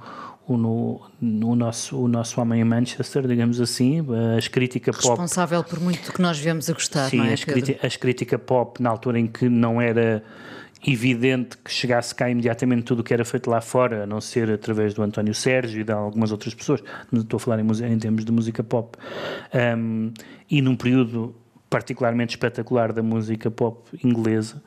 [0.47, 4.05] o, no, o nosso, o nosso homem em Manchester, digamos assim,
[4.37, 5.07] a crítica pop.
[5.07, 7.95] Responsável por muito do que nós viemos a gostar, Sim, não é, as, criti- as
[7.97, 10.23] crítica pop, na altura em que não era
[10.87, 14.51] evidente que chegasse cá imediatamente tudo o que era feito lá fora, a não ser
[14.51, 17.97] através do António Sérgio e de algumas outras pessoas, Mas estou a falar em, em
[17.97, 18.95] termos de música pop,
[19.77, 20.11] Um,
[20.51, 21.33] e num período
[21.71, 24.61] particularmente espetacular da música pop inglesa,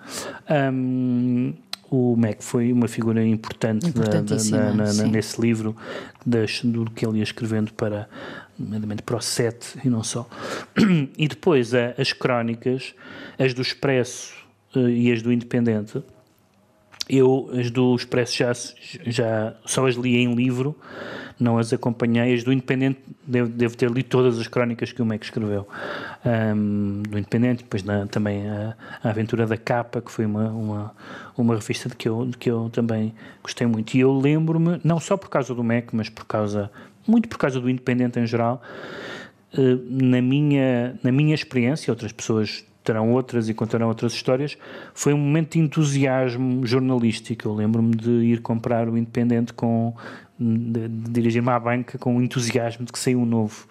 [0.73, 1.55] um,
[1.91, 4.03] o Mac foi uma figura importante da-
[4.37, 4.37] da-
[4.75, 5.77] na- na- nesse livro
[6.25, 8.09] das- do que ele ia escrevendo para,
[8.59, 10.29] nomeadamente para o Sete e não só.
[11.17, 12.95] E depois as crónicas,
[13.39, 14.33] as do Expresso
[14.77, 16.03] eh, e as do Independente,
[17.09, 18.53] eu as do Expresso já,
[19.07, 20.77] já só as li em livro,
[21.41, 22.35] não as acompanhei.
[22.35, 25.67] As do Independente devo, devo ter lido todas as crónicas que o Mac escreveu.
[26.25, 30.95] Ahm, do Independente, depois na- também a, a Aventura da Capa, que foi uma, uma,
[31.37, 33.95] uma revista de que, eu, de que eu também gostei muito.
[33.95, 36.71] E eu lembro-me, não só por causa do Mac, mas por causa,
[37.07, 38.61] muito por causa do Independente em geral,
[39.53, 44.57] eh, na minha, na minha experiência, outras pessoas terão outras e contarão outras histórias,
[44.95, 47.47] foi um momento de entusiasmo jornalístico.
[47.47, 49.95] Eu lembro-me de ir comprar o Independente com
[50.39, 53.67] de, de dirigir-me à banca com o entusiasmo de que saiu um novo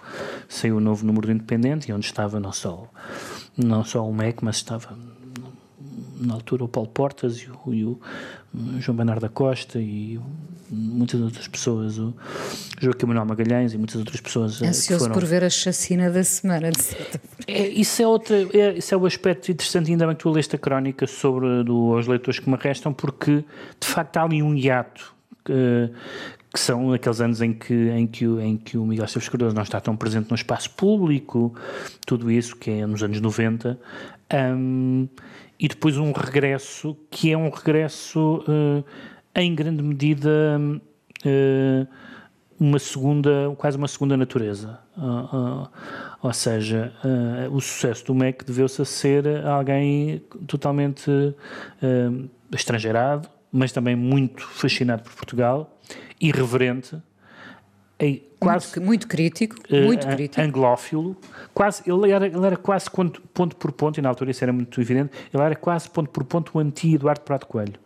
[0.49, 2.88] saiu um novo número do Independente e onde estava não só
[3.57, 4.93] não só o MEC, mas estava
[6.20, 7.99] na altura o Paulo Portas e o, e o
[8.80, 10.20] João Bernardo da Costa e
[10.70, 12.13] muitas outras pessoas, o
[12.80, 15.13] Joaquim Manuel Magalhães e muitas outras pessoas eh, Ansioso foram...
[15.13, 17.22] por ver a chacina da semana, de certa.
[17.47, 20.55] É, isso, é outra, é, isso é o aspecto interessante, ainda bem que tu leste
[20.55, 23.45] a crónica sobre do, os leitores que me restam, porque
[23.80, 25.13] de facto há ali um hiato
[25.45, 25.89] que,
[26.53, 29.55] que são aqueles anos em que, em que, o- em que o Miguel Esteves Cardoso
[29.55, 31.53] não está tão presente no espaço público,
[32.05, 33.80] tudo isso que é nos anos 90,
[34.57, 35.07] hum,
[35.60, 40.60] e depois um regresso que é um regresso eh, em grande medida
[41.26, 41.88] eh,
[42.60, 44.80] uma segunda, quase uma segunda natureza.
[44.97, 45.70] Ah,
[46.24, 51.12] ou seja, ah, o sucesso do MEC deveu-se a ser alguém totalmente
[52.51, 55.80] estrangeirado, mas também muito fascinado por Portugal,
[56.20, 56.97] irreverente,
[58.39, 60.41] quase Muito, muito crítico, eh, muito a- crítico.
[60.41, 61.18] anglófilo,
[61.54, 64.54] quase, ele, era, ele era quase ponto, ponto por ponto, e na altura isso era
[64.54, 67.80] muito evidente, ele era quase ponto por ponto o anti-Eduardo Prato Coelho.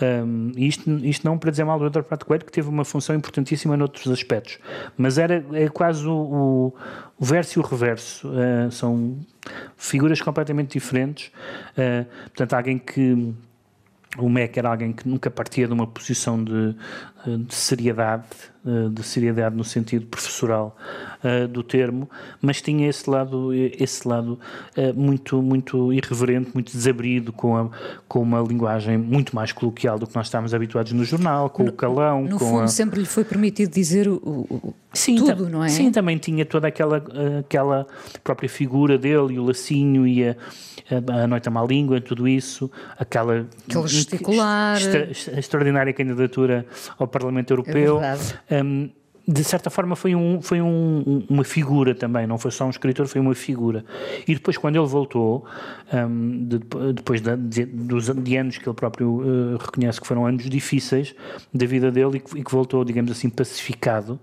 [0.00, 3.14] Um, isto, isto não para dizer mal do Eduardo Prato Coelho, que teve uma função
[3.14, 4.58] importantíssima noutros aspectos,
[4.96, 6.74] mas era é quase o, o,
[7.18, 9.18] o verso e o reverso, uh, são
[9.76, 11.30] figuras completamente diferentes.
[11.76, 13.32] Uh, portanto, alguém que
[14.18, 16.74] o MEC era alguém que nunca partia de uma posição de,
[17.26, 18.24] de seriedade,
[18.64, 20.76] de seriedade no sentido professoral
[21.24, 22.08] eh, do termo,
[22.40, 24.38] mas tinha esse lado, esse lado
[24.76, 27.68] eh, muito, muito irreverente, muito desabrido, com, a,
[28.06, 31.72] com uma linguagem muito mais coloquial do que nós estávamos habituados no jornal, com o
[31.72, 32.68] calão, No fundo, a...
[32.68, 35.68] sempre lhe foi permitido dizer o, o- Sim, tudo, não é?
[35.70, 37.86] Sim, também tinha toda aquela, eh, aquela
[38.22, 40.36] própria figura dele e o lacinho e a,
[41.10, 44.76] a, a noite à má língua, tudo isso, aquela Aquele gesticular.
[44.76, 46.66] extra- extra- extraordinária candidatura
[46.98, 47.96] ao Parlamento Europeu.
[48.02, 48.40] É verdade.
[48.64, 48.90] Um,
[49.26, 52.70] de certa forma foi, um, foi um- um- uma figura também, não foi só um
[52.70, 53.84] escritor, foi uma figura.
[54.26, 55.44] E depois, quando ele voltou,
[55.92, 56.58] um, de-
[56.92, 61.14] depois de, de- dos, de anos que ele próprio uh, reconhece que foram anos difíceis
[61.54, 64.18] da vida dele e que, e que voltou, digamos assim, pacificado,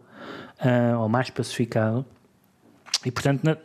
[0.60, 2.06] uh, ou mais pacificado,
[3.06, 3.58] e portanto, na-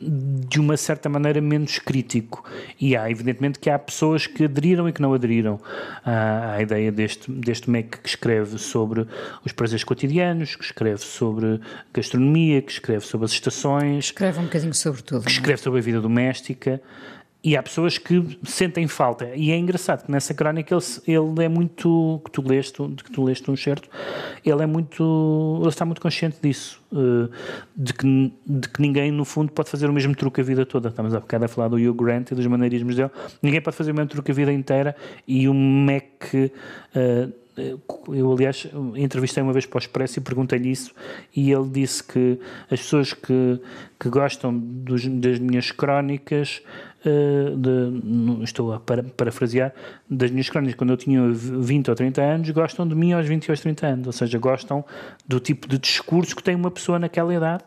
[0.00, 2.44] de uma certa maneira menos crítico.
[2.80, 5.58] E há, evidentemente, que há pessoas que aderiram e que não aderiram
[6.04, 9.06] à, à ideia deste, deste MEC que escreve sobre
[9.44, 11.60] os prazeres cotidianos, que escreve sobre
[11.94, 15.22] gastronomia, que escreve sobre as estações, Escreve um bocadinho sobre tudo.
[15.22, 15.32] que é?
[15.32, 16.80] escreve sobre a vida doméstica.
[17.46, 19.30] E há pessoas que sentem falta.
[19.36, 20.84] E é engraçado que nessa crónica ele,
[21.16, 22.20] ele é muito.
[22.24, 23.88] que tu leste, que tu leste um certo,
[24.44, 25.58] ele é muito.
[25.60, 26.82] ele está muito consciente disso.
[26.92, 27.28] eh,
[27.76, 30.88] de, que, de que ninguém, no fundo, pode fazer o mesmo truque a vida toda.
[30.88, 33.10] Estamos há bocado a falar do Hugh Grant e dos maneirismos dele.
[33.40, 34.96] Ninguém pode fazer o mesmo truque a vida inteira.
[35.28, 36.24] E o Mac.
[36.34, 37.28] eh,
[38.08, 40.92] eu, aliás, entrevistei uma vez para o Expresso e perguntei-lhe isso,
[41.34, 42.38] e ele disse que
[42.70, 43.58] as pessoas que,
[43.98, 46.60] que gostam dos- das minhas crónicas,
[46.95, 49.72] eh, de- não estou a para, parafrasear,
[50.08, 53.48] das minhas crónicas quando eu tinha 20 ou 30 anos, gostam de mim aos 20
[53.48, 54.84] ou aos 30 anos, ou seja, gostam
[55.26, 57.64] do tipo de discurso que tem uma pessoa naquela idade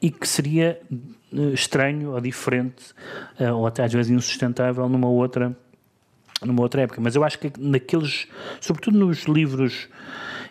[0.00, 0.80] e que seria
[1.32, 2.94] eh, estranho ou diferente,
[3.38, 5.56] eh, ou até às vezes insustentável numa outra
[6.44, 8.28] numa outra época, mas eu acho que naqueles,
[8.60, 9.88] sobretudo nos livros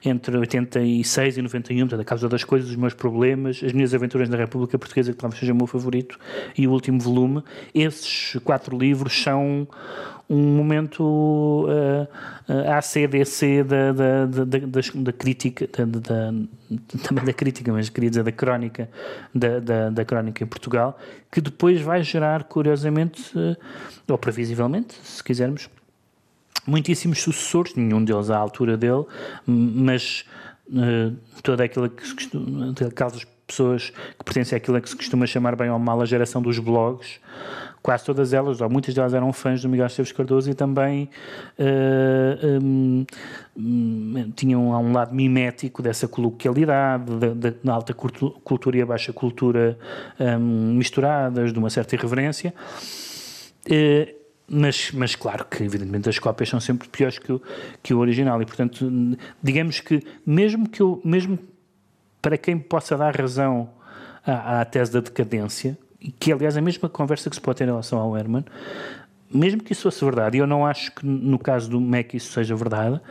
[0.06, 4.30] entre 86 e 91, portanto, a causa das coisas, os meus problemas, as minhas aventuras
[4.30, 6.20] na República Portuguesa, que talvez seja o meu favorito,
[6.58, 7.43] e o último volume,
[7.74, 9.68] esses quatro livros são
[10.30, 12.08] um momento uh,
[12.51, 16.34] uh, ACDC da, da, da, da, da crítica, da- da-
[17.03, 18.89] também da crítica, mas queria dizer da crónica,
[19.34, 20.97] da, da, da crónica em Portugal,
[21.32, 23.56] que depois vai gerar, curiosamente, uh,
[24.08, 25.70] ou previsivelmente, se quisermos,
[26.66, 29.05] muitíssimos sucessores, nenhum deles à altura dele,
[29.45, 30.26] mas
[30.74, 31.11] eh,
[31.43, 36.01] toda aquela que aquelas pessoas que pertencem àquilo que se costuma chamar bem ou mal
[36.01, 37.20] a geração dos blogs,
[37.82, 41.07] quase todas elas, ou muitas delas eram fãs do Miguel Esteves Cardoso e também
[41.59, 43.05] uh, um,
[43.55, 47.05] um, tinham um lado mimético dessa coloquialidade,
[47.36, 49.78] da, da alta cultura e a baixa cultura
[50.20, 52.51] um, misturadas, de uma certa irreverência.
[53.68, 57.41] Uh, mas, mas claro que, evidentemente, as cópias são sempre piores que o,
[57.82, 58.41] que o original.
[58.41, 58.89] E, portanto,
[59.41, 61.39] digamos que mesmo que eu, mesmo
[62.22, 63.70] para quem possa dar razão
[64.26, 65.78] à, à tese da decadência,
[66.20, 68.46] que aliás é a mesma conversa que se pode ter em relação ao Herman,
[69.32, 72.32] mesmo que isso fosse verdade, e eu não acho que no caso do Mac isso
[72.32, 73.02] seja verdade,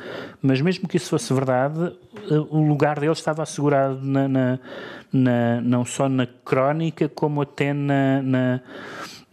[0.40, 1.92] mas mesmo que isso fosse verdade,
[2.30, 4.58] eh, o lugar dele estava assegurado na, na,
[5.12, 8.60] na não só na crónica, como até na, na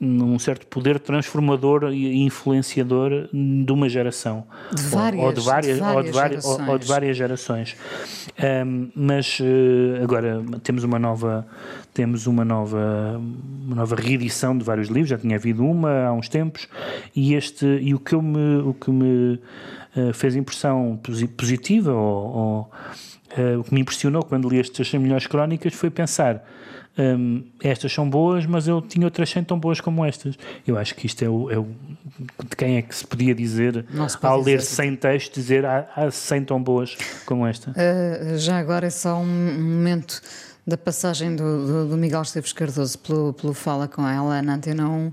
[0.02, 4.44] num certo poder transformador e influenciador de uma geração
[4.74, 6.68] de várias, ou, de várias, de várias ou, de várias gerações.
[6.68, 7.78] Ou, ou de várias gerações
[8.66, 11.46] um, mas uh, agora temos uma nova
[11.94, 13.22] temos uma nova
[13.64, 16.68] uma nova reedição de vários livros já tinha havido uma há uns tempos
[17.16, 19.40] e este e o que eu me o que me
[19.96, 21.00] uh, fez impressão
[21.38, 22.72] positiva ou, ou
[23.38, 26.44] uh, o que me impressionou quando li estas 100 melhores crónicas foi pensar
[26.98, 30.38] um, estas são boas, mas eu tinha outras 100 tão boas como estas.
[30.68, 31.68] Eu acho que isto é o, é o
[32.44, 34.52] de quem é que se podia dizer se ao dizer.
[34.52, 37.72] ler 100 textos, dizer há, há 100 tão boas como esta.
[37.72, 40.22] Uh, já agora é só um momento
[40.68, 44.88] da passagem do, do, do Miguel Esteves Cardoso pelo, pelo Fala com ela na Antena
[44.88, 45.12] 1,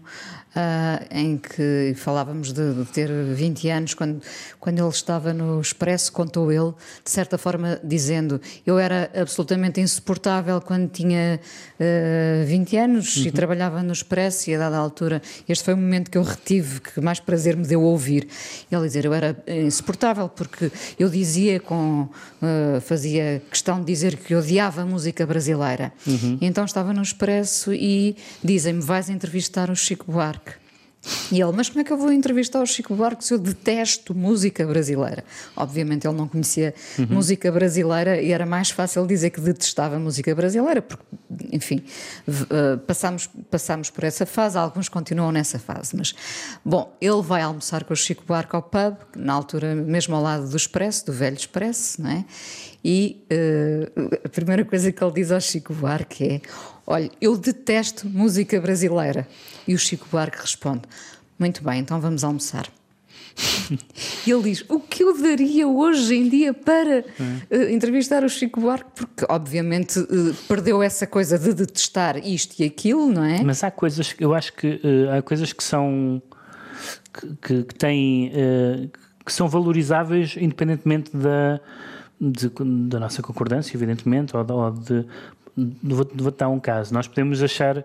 [0.59, 4.21] Uh, em que falávamos de, de, ter 20 anos, quando,
[4.59, 10.61] quando ele estava no Expresso, contou ele, de certa forma, dizendo: Eu era absolutamente insuportável
[10.61, 11.39] quando tinha
[11.79, 13.27] uh, 20 anos uhum.
[13.27, 16.81] e trabalhava no Expresso, e a dada altura, este foi o momento que eu retive,
[16.81, 18.27] que mais prazer me deu ouvir.
[18.69, 22.09] Ele dizer: Eu era insuportável porque eu dizia, com,
[22.43, 25.93] uh, fazia questão de dizer que odiava a música brasileira.
[26.05, 26.37] Uhum.
[26.41, 30.48] Então estava no Expresso e dizem-me: Vais entrevistar o Chico Buarque.
[31.31, 34.15] E ele, mas como é que eu vou entrevistar o Chico Buarque se eu detesto
[34.15, 35.25] música brasileira?
[35.57, 37.07] Obviamente ele não conhecia uhum.
[37.11, 41.05] música brasileira e era mais fácil dizer que detestava música brasileira, porque,
[41.53, 41.83] enfim,
[42.27, 45.97] uh, passamos, passamos por essa fase, alguns continuam nessa fase.
[45.97, 46.15] Mas,
[46.65, 50.49] bom, ele vai almoçar com o Chico Buarque ao pub, na altura mesmo ao lado
[50.49, 52.25] do Expresso, do velho Expresso, não é?
[52.85, 56.41] E uh, a primeira coisa que ele diz ao Chico Buarque é:
[56.91, 59.29] Olha, eu detesto música brasileira.
[59.67, 60.83] E o Chico Buarque responde:
[61.39, 62.67] Muito bem, então vamos almoçar.
[64.27, 67.05] e ele diz: O que eu daria hoje em dia para
[67.51, 68.91] uh, entrevistar o Chico Buarque?
[68.95, 73.43] Porque, obviamente, uh, perdeu essa coisa de detestar isto e aquilo, não é?
[73.43, 76.23] Mas há coisas, eu acho que uh, há coisas que são.
[77.13, 78.33] que, que, que têm.
[79.27, 81.61] que são valorizáveis independentemente da.
[82.21, 82.51] De,
[82.89, 85.07] da nossa concordância, evidentemente, ou, de, ou de
[85.83, 86.93] vou, vou dar um caso.
[86.95, 87.85] Nós podemos achar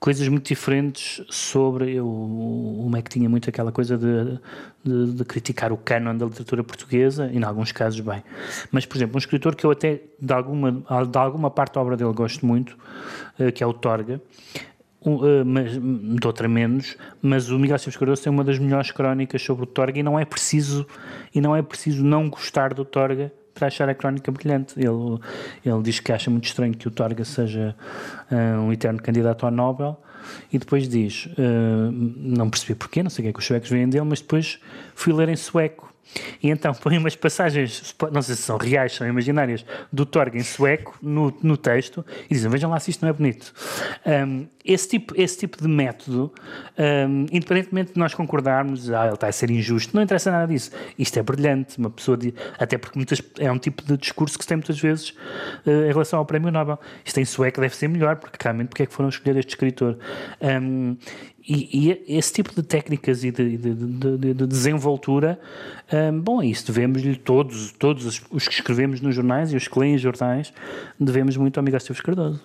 [0.00, 4.38] coisas muito diferentes sobre eu, o Mac tinha muito aquela coisa de,
[4.82, 8.24] de, de, criticar o canon da literatura portuguesa e em alguns casos bem
[8.72, 11.98] mas por exemplo um escritor que eu até de alguma de alguma parte da obra
[11.98, 12.78] dele gosto muito
[13.38, 14.22] uh, que é o Torga
[15.02, 19.42] uh, mas de outra menos mas o Miguel Silves Cardoso tem uma das melhores crónicas
[19.42, 20.86] sobre o Torga e não é preciso
[21.34, 23.30] e não é preciso não gostar do Torga
[23.60, 24.74] para achar a crónica brilhante.
[24.78, 25.20] Ele,
[25.64, 27.76] ele diz que acha muito estranho que o Torga seja
[28.32, 30.00] uh, um eterno candidato ao Nobel
[30.50, 33.68] e depois diz: uh, Não percebi porquê, não sei o que é que os suecos
[33.68, 34.58] veem dele, mas depois
[34.94, 35.89] fui ler em sueco
[36.42, 40.42] e então põe umas passagens, não sei se são reais, são imaginárias, do Torg em
[40.42, 43.52] sueco no, no texto e dizem: Vejam lá se isto não é bonito.
[44.04, 46.32] Um, esse, tipo, esse tipo de método,
[47.08, 50.70] um, independentemente de nós concordarmos, ah, ele está a ser injusto, não interessa nada disso.
[50.98, 51.78] Isto é brilhante.
[51.78, 54.78] Uma pessoa, de, até porque muitas, é um tipo de discurso que se tem muitas
[54.78, 56.78] vezes uh, em relação ao Prémio Nobel.
[57.04, 59.98] Isto em sueco deve ser melhor, porque realmente porque é que foram escolher este escritor.
[60.40, 60.96] Um,
[61.46, 65.40] e, e, esse tipo de técnicas e de, de, de, de desenvoltura,
[65.92, 69.78] um, bom, é isso devemos-lhe todos, todos os que escrevemos nos jornais e os que
[69.78, 70.52] leem jornais,
[70.98, 72.40] devemos muito ao Miguel Esteves Cardoso.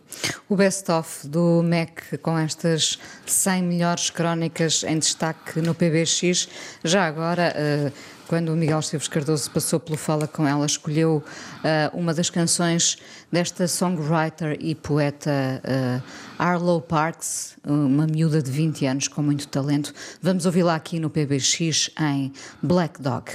[0.48, 6.48] O best-of do MEC com estas 100 melhores crónicas em destaque no PBX,
[6.84, 7.54] já agora...
[7.56, 12.30] Uh, quando o Miguel Esteves Cardoso passou pelo Fala com ela, escolheu uh, uma das
[12.30, 12.98] canções
[13.32, 16.04] desta songwriter e poeta uh,
[16.38, 19.94] Arlo Parks, uma miúda de 20 anos com muito talento.
[20.22, 23.32] Vamos ouvi-la aqui no PBX em Black Dog.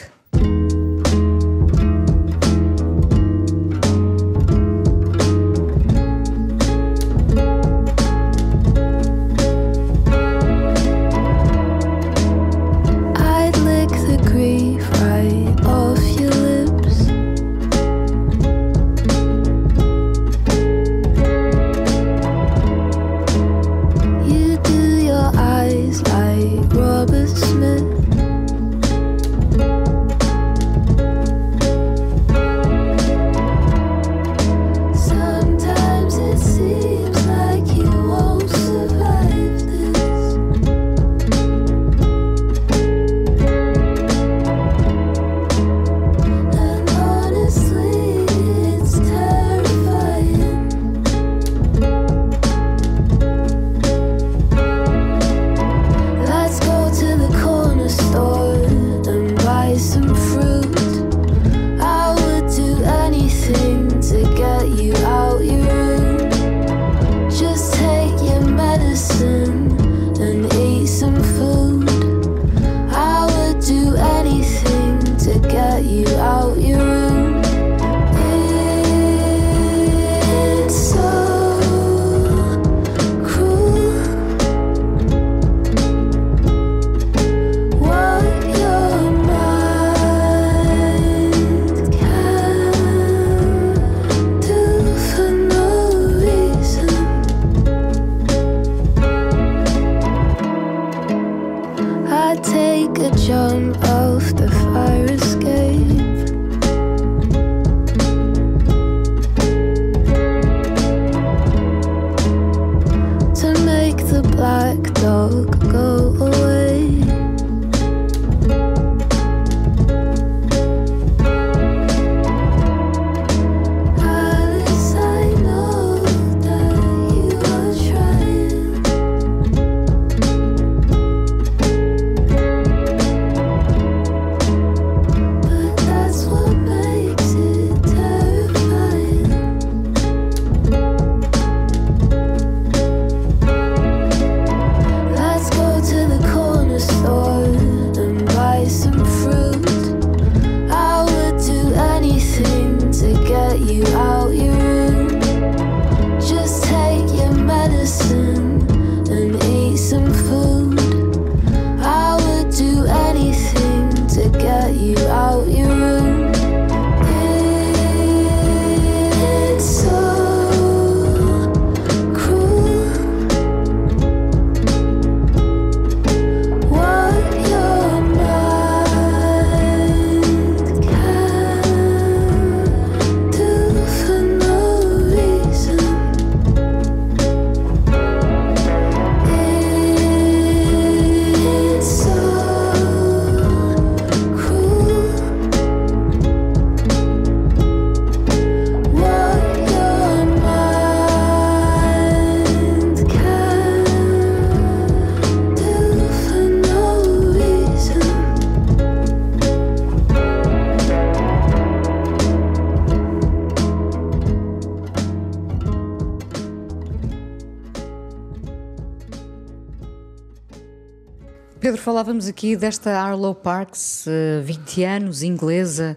[222.21, 225.97] Pedro, falávamos aqui desta Arlo Parks, eh, 20 anos, inglesa,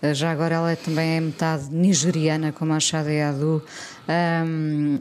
[0.00, 3.62] eh, já agora ela é também é metade nigeriana, como a Shade Adu.
[4.08, 5.00] Ahm,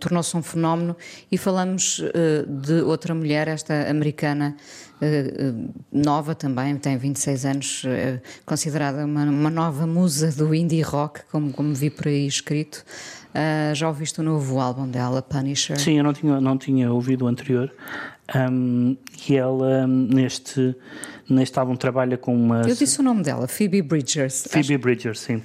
[0.00, 0.96] Tornou-se um fenómeno
[1.30, 4.56] e falamos eh, de outra mulher, esta americana,
[5.02, 5.52] eh, eh,
[5.92, 11.52] nova também, tem 26 anos, eh, considerada uma, uma nova musa do indie rock, como,
[11.52, 12.84] como vi por aí escrito.
[13.74, 15.80] Já ouviste o novo álbum dela, Punisher?
[15.80, 17.72] Sim, eu não tinha, não tinha ouvido o anterior.
[18.34, 18.96] Um,
[19.28, 20.74] e ela, neste,
[21.28, 22.62] neste álbum, trabalha com uma.
[22.62, 24.46] Eu disse o nome dela, Phoebe Bridgers.
[24.48, 25.36] Phoebe Bridgers, sim.
[25.36, 25.42] Uh,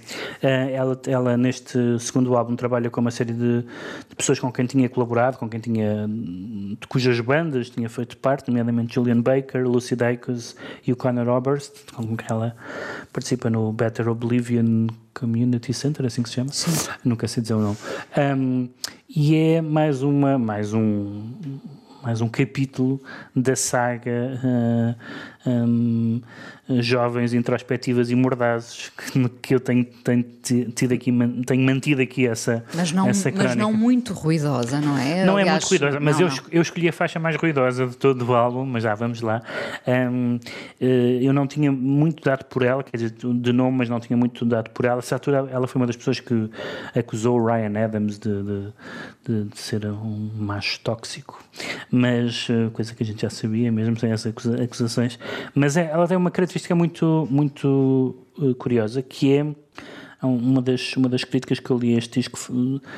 [0.71, 4.88] ela, ela, neste segundo álbum, trabalha com uma série de, de, pessoas com quem tinha
[4.88, 6.07] colaborado, com quem tinha.
[6.07, 11.91] de cujas bandas tinha feito parte, nomeadamente Julian Baker, Lucy Dacus e o Conor Oberst,
[11.93, 12.55] com quem ela
[13.11, 16.51] participa no Better Oblivion Community Center, assim que se chama?
[16.53, 16.71] Sim.
[17.03, 17.77] Nunca sei dizer o nome.
[18.17, 18.69] Um,
[19.09, 20.38] e é mais uma.
[20.38, 21.33] mais um
[22.08, 23.01] mais um capítulo
[23.36, 24.39] da saga
[25.45, 26.22] uh, um,
[26.70, 30.24] Jovens Introspectivas e Mordazes que, que eu tenho, tenho,
[30.76, 31.11] tido aqui,
[31.45, 35.24] tenho mantido aqui essa, mas não, essa Mas não muito ruidosa, não é?
[35.24, 36.43] Não Aliás, é muito ruidosa, mas não, eu, não.
[36.51, 39.41] eu escolhi a faixa mais ruidosa de todo o álbum, mas já vamos lá.
[39.88, 40.39] Um,
[40.80, 44.43] eu não tinha muito dado por ela, quer dizer, de nome, mas não tinha muito
[44.45, 45.01] dado por ela.
[45.09, 46.49] A altura ela foi uma das pessoas que
[46.93, 48.74] acusou o Ryan Adams de, de,
[49.26, 51.41] de, de ser um macho tóxico,
[51.89, 55.18] mas coisa que a gente já sabia, mesmo sem essas acusações.
[55.55, 59.45] Mas é, ela tem uma característica muito, muito uh, curiosa que é
[60.26, 62.39] uma das, uma das críticas que eu li a este disco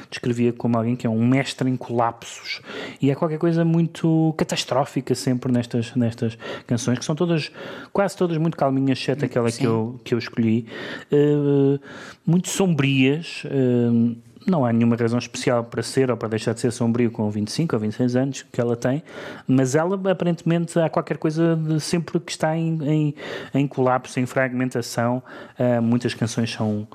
[0.10, 2.62] descrevia como alguém que é um mestre em colapsos.
[3.01, 7.51] E é qualquer coisa muito catastrófica sempre nestas, nestas canções que são todas,
[7.91, 10.66] quase todas muito calminhas exceto aquela que eu, que eu escolhi.
[11.12, 11.80] Uh,
[12.26, 14.16] muito sombrias uh,
[14.49, 17.75] não há nenhuma razão especial para ser ou para deixar de ser sombrio com 25
[17.75, 19.03] ou 26 anos que ela tem,
[19.47, 23.15] mas ela aparentemente há qualquer coisa de sempre que está em, em,
[23.53, 25.23] em colapso, em fragmentação.
[25.57, 26.87] Uh, muitas canções são,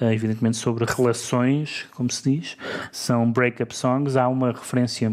[0.00, 2.56] uh, evidentemente, sobre relações, como se diz,
[2.92, 4.16] são break-up songs.
[4.16, 5.12] Há uma referência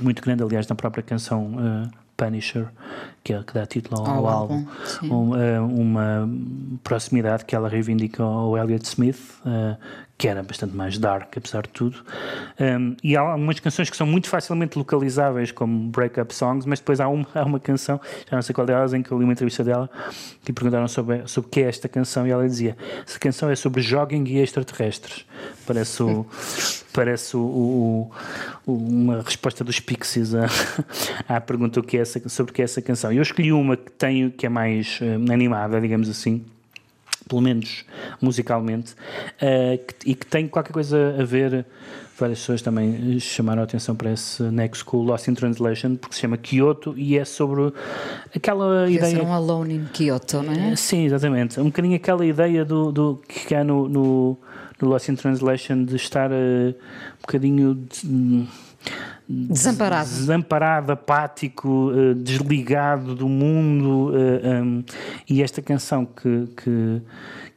[0.00, 1.54] muito grande, aliás, na própria canção.
[1.54, 2.68] Uh, Punisher,
[3.22, 4.66] que, é, que dá título ao, ao álbum,
[5.02, 6.28] um, uma
[6.82, 9.76] proximidade que ela reivindica ao Elliott Smith, uh,
[10.20, 11.96] que era bastante mais dark, apesar de tudo.
[12.60, 17.00] Um, e há algumas canções que são muito facilmente localizáveis, como break-up songs, mas depois
[17.00, 17.98] há uma, há uma canção,
[18.30, 19.88] já não sei qual delas, em que eu li uma entrevista dela,
[20.44, 23.56] que perguntaram sobre, sobre o que é esta canção, e ela dizia: essa canção é
[23.56, 25.24] sobre jogging e extraterrestres.
[25.66, 26.26] Parece o.
[26.92, 28.10] parece o, o,
[28.66, 30.46] o, uma resposta dos Pixies à,
[31.36, 33.09] à pergunta o que é essa, sobre o que é essa canção.
[33.12, 36.44] Eu escolhi uma que, tenho, que é mais uh, animada, digamos assim,
[37.28, 37.84] pelo menos
[38.20, 41.64] musicalmente, uh, que, e que tem qualquer coisa a ver.
[42.18, 46.20] Várias pessoas também chamaram a atenção para esse Next School Lost in Translation, porque se
[46.20, 47.72] chama Kyoto e é sobre
[48.36, 49.16] aquela ideia.
[49.16, 50.76] Ser um alone in Kyoto, não é?
[50.76, 51.58] Sim, exatamente.
[51.58, 54.38] Um bocadinho aquela ideia do, do que há no, no,
[54.78, 57.74] no Lost in Translation de estar uh, um bocadinho.
[57.74, 58.46] De,
[59.32, 60.08] Desamparado.
[60.08, 64.10] Desamparado, apático, uh, desligado do mundo.
[64.10, 64.84] Uh, um,
[65.28, 67.00] e esta canção que, que,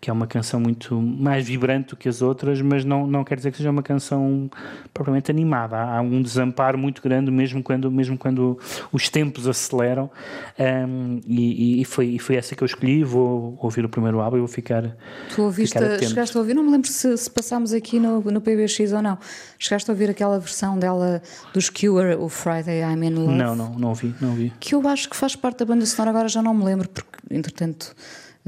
[0.04, 3.38] que, é uma canção muito mais vibrante do que as outras, mas não, não quer
[3.38, 4.50] dizer que seja uma canção
[4.94, 5.78] propriamente animada.
[5.78, 8.60] Há, há um desamparo muito grande, mesmo quando, mesmo quando
[8.92, 10.12] os tempos aceleram.
[10.60, 13.02] Um, e, e, foi, e foi essa que eu escolhi.
[13.02, 14.94] Vou ouvir o primeiro álbum e vou ficar.
[15.34, 18.42] Tu ouviste, ficar chegaste a ouvir, não me lembro se, se passámos aqui no, no
[18.42, 19.18] PBX ou não.
[19.58, 21.22] Chegaste a ouvir aquela versão dela
[21.54, 23.34] dos Cure, o Friday I'm in Love?
[23.34, 24.52] Não, não, não ouvi, não ouvi.
[24.60, 27.10] Que eu acho que faz parte da banda sonora, agora já não me lembro, porque
[27.32, 27.96] entretanto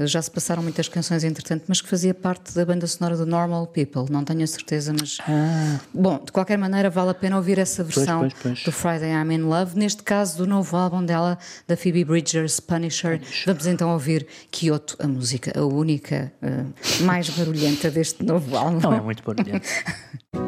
[0.00, 3.66] já se passaram muitas canções entretanto, mas que fazia parte da banda sonora do Normal
[3.68, 5.18] People, não tenho a certeza, mas.
[5.26, 5.80] Ah.
[5.94, 8.64] Bom, de qualquer maneira, vale a pena ouvir essa versão pois, pois, pois.
[8.64, 13.18] do Friday I'm in Love, neste caso do novo álbum dela, da Phoebe Bridgers, Punisher.
[13.18, 13.46] Punisher.
[13.46, 18.80] Vamos então ouvir Kyoto, a música, a única uh, mais barulhenta deste novo álbum.
[18.80, 19.66] Não é muito barulhenta.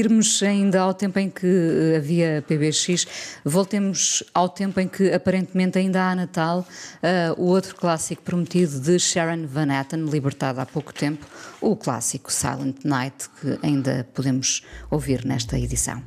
[0.00, 3.06] Antes de irmos ainda ao tempo em que eh, havia PBX,
[3.44, 8.98] voltemos ao tempo em que aparentemente ainda há Natal, uh, o outro clássico prometido de
[8.98, 11.26] Sharon Van Etten, libertado há pouco tempo,
[11.60, 16.02] o clássico Silent Night, que ainda podemos ouvir nesta edição.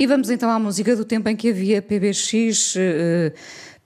[0.00, 2.74] E vamos então à música do tempo em que havia PBX.
[2.76, 3.32] eh,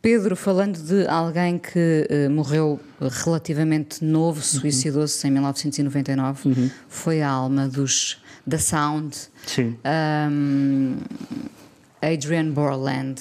[0.01, 7.69] Pedro falando de alguém que eh, morreu relativamente novo, suicidou-se em 1999, foi a alma
[7.69, 9.17] dos da Sound.
[9.47, 9.77] Sim.
[10.31, 10.97] Um,
[12.03, 13.21] Adrian Borland.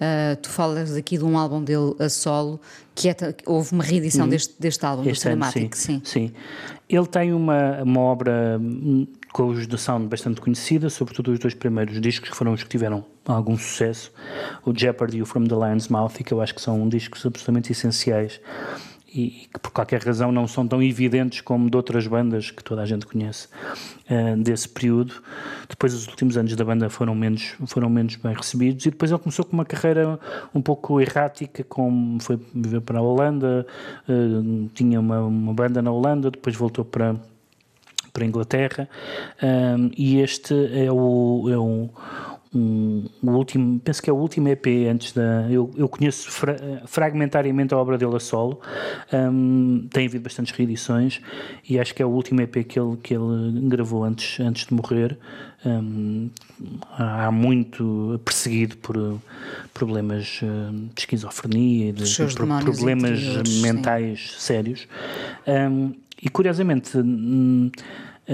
[0.00, 2.60] Uh, tu falas aqui de um álbum dele a solo,
[2.94, 4.30] que é, houve uma reedição Uhum.
[4.30, 5.74] deste, deste álbum, do Este ano, Cinematic.
[5.76, 6.32] sim, sim.
[6.88, 11.54] Ele tem uma, uma obra hum, com os de sound bastante conhecida, sobretudo os dois
[11.54, 14.12] primeiros discos, que foram os que tiveram algum sucesso,
[14.64, 17.24] o Jeopardy e o From the Lion's Mouth, e que eu acho que são discos
[17.24, 18.40] absolutamente essenciais
[19.12, 22.82] e, que por qualquer razão não são tão evidentes como de outras bandas que toda
[22.82, 23.48] a gente conhece
[24.08, 25.14] eh, desse período.
[25.68, 29.20] Depois os últimos anos da banda foram menos, foram menos bem recebidos e depois ele
[29.20, 30.18] começou com uma carreira
[30.54, 33.66] um pouco errática, como foi viver para a Holanda,
[34.08, 37.16] eh, tinha uma, uma banda na Holanda, depois voltou para
[38.20, 38.88] para a Inglaterra
[39.42, 41.88] um, e este é o, é um,
[42.52, 45.46] o último, penso que é o último EP antes da.
[45.48, 48.60] Eu, eu conheço fra, fragmentariamente a obra dele a solo,
[49.12, 51.20] um, tem havido bastantes reedições
[51.68, 54.74] e acho que é o último EP que ele, que ele gravou antes, antes de
[54.74, 55.16] morrer.
[55.64, 56.30] Um,
[56.98, 59.20] há muito perseguido por
[59.72, 60.40] problemas
[60.94, 63.62] de esquizofrenia e de, de problemas interiores, sim.
[63.62, 64.88] mentais sérios.
[66.22, 66.98] E curiosamente,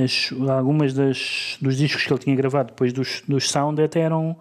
[0.05, 4.37] as- algumas das, dos discos que ele tinha gravado depois dos, dos Sound até eram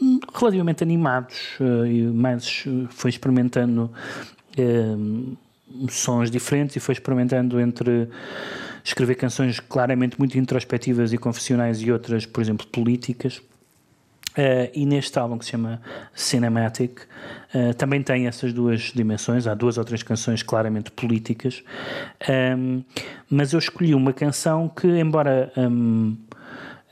[0.00, 3.90] hum, relativamente animados eh, e mais eh, foi experimentando
[4.58, 5.34] hum,
[5.88, 8.08] sons diferentes e foi experimentando entre
[8.84, 13.42] escrever canções claramente muito introspectivas e confessionais e outras, por exemplo, políticas.
[14.36, 15.80] Uh, e neste álbum que se chama
[16.14, 17.00] Cinematic
[17.54, 19.46] uh, também tem essas duas dimensões.
[19.46, 21.62] Há duas ou três canções claramente políticas,
[22.28, 22.82] Um,
[23.30, 26.16] mas eu escolhi uma canção que, embora um,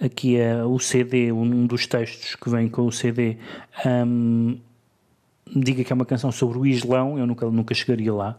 [0.01, 3.39] aqui é o CD, um dos textos que vem com o CD,
[3.87, 4.59] um,
[5.55, 8.37] diga que é uma canção sobre o Islão, eu nunca, nunca chegaria lá,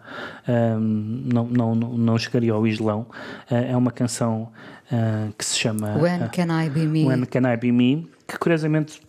[0.48, 3.08] um, não, não, não, não chegaria ao Islão.
[3.50, 4.52] Uh, é uma canção
[4.92, 7.06] uh, que se chama When Can I Be Me?
[7.06, 9.02] When Can I Be Me, que curiosamente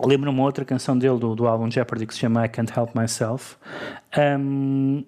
[0.00, 2.94] lembra uma outra canção dele do, do álbum Jeopardy que se chama I Can't Help
[2.94, 3.56] Myself
[4.38, 5.04] um,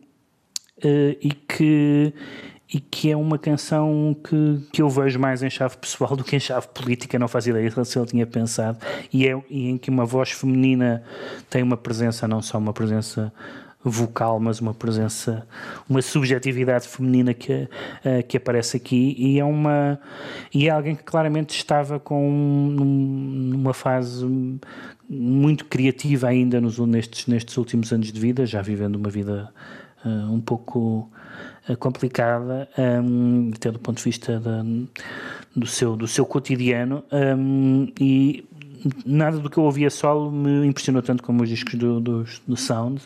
[1.20, 2.14] e que
[2.74, 6.34] e que é uma canção que, que eu vejo mais em chave pessoal do que
[6.34, 8.78] em chave política, não faz ideia se ele tinha pensado,
[9.12, 11.04] e, é, e em que uma voz feminina
[11.48, 13.32] tem uma presença, não só uma presença
[13.90, 15.46] vocal, mas uma presença,
[15.88, 19.14] uma subjetividade feminina que, uh, que aparece aqui.
[19.18, 19.98] E é uma
[20.52, 22.74] e é alguém que claramente estava com um,
[23.50, 24.24] numa fase
[25.08, 29.52] muito criativa ainda nos, nestes, nestes últimos anos de vida, já vivendo uma vida
[30.04, 31.10] uh, um pouco
[31.68, 34.64] uh, complicada, um, até do ponto de vista da,
[35.54, 38.44] do, seu, do seu cotidiano, um, e
[39.04, 42.56] nada do que eu ouvia solo me impressionou tanto como os discos do, do, do
[42.56, 43.02] Sound,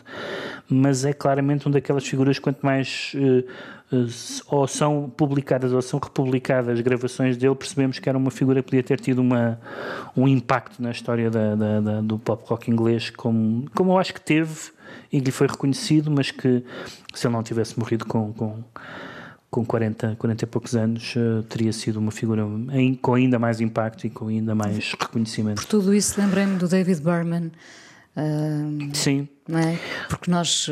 [0.69, 4.07] mas é claramente uma daquelas figuras quanto mais uh, uh,
[4.47, 8.83] ou são publicadas ou são republicadas gravações dele, percebemos que era uma figura que podia
[8.83, 9.59] ter tido uma,
[10.15, 14.13] um impacto na história da, da, da, do pop rock inglês, como, como eu acho
[14.13, 14.71] que teve
[15.11, 16.63] e que lhe foi reconhecido, mas que
[17.13, 18.63] se ele não tivesse morrido com, com
[19.49, 23.59] com 40, 40 e poucos anos, uh, teria sido uma figura em, com ainda mais
[23.59, 25.55] impacto e com ainda mais reconhecimento.
[25.55, 27.51] Por tudo isso, lembrei-me do David Berman.
[28.15, 29.27] Uh, Sim.
[29.47, 29.79] Não é?
[30.09, 30.69] Porque nós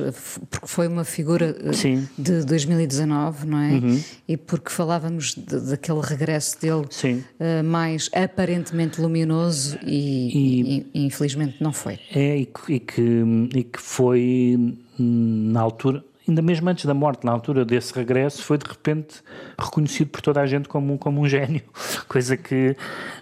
[0.51, 2.07] porque foi uma figura uh, Sim.
[2.17, 3.71] de 2019, não é?
[3.71, 4.03] Uhum.
[4.27, 7.23] E porque falávamos de, daquele regresso dele Sim.
[7.39, 11.99] uh, mais aparentemente luminoso e, e, e, infelizmente não foi.
[12.11, 13.23] É, e, e, que,
[13.55, 18.43] e que foi hum, na altura ainda mesmo antes da morte, na altura desse regresso,
[18.43, 19.21] foi de repente
[19.57, 21.61] reconhecido por toda a gente como, como um gênio,
[22.07, 22.75] coisa que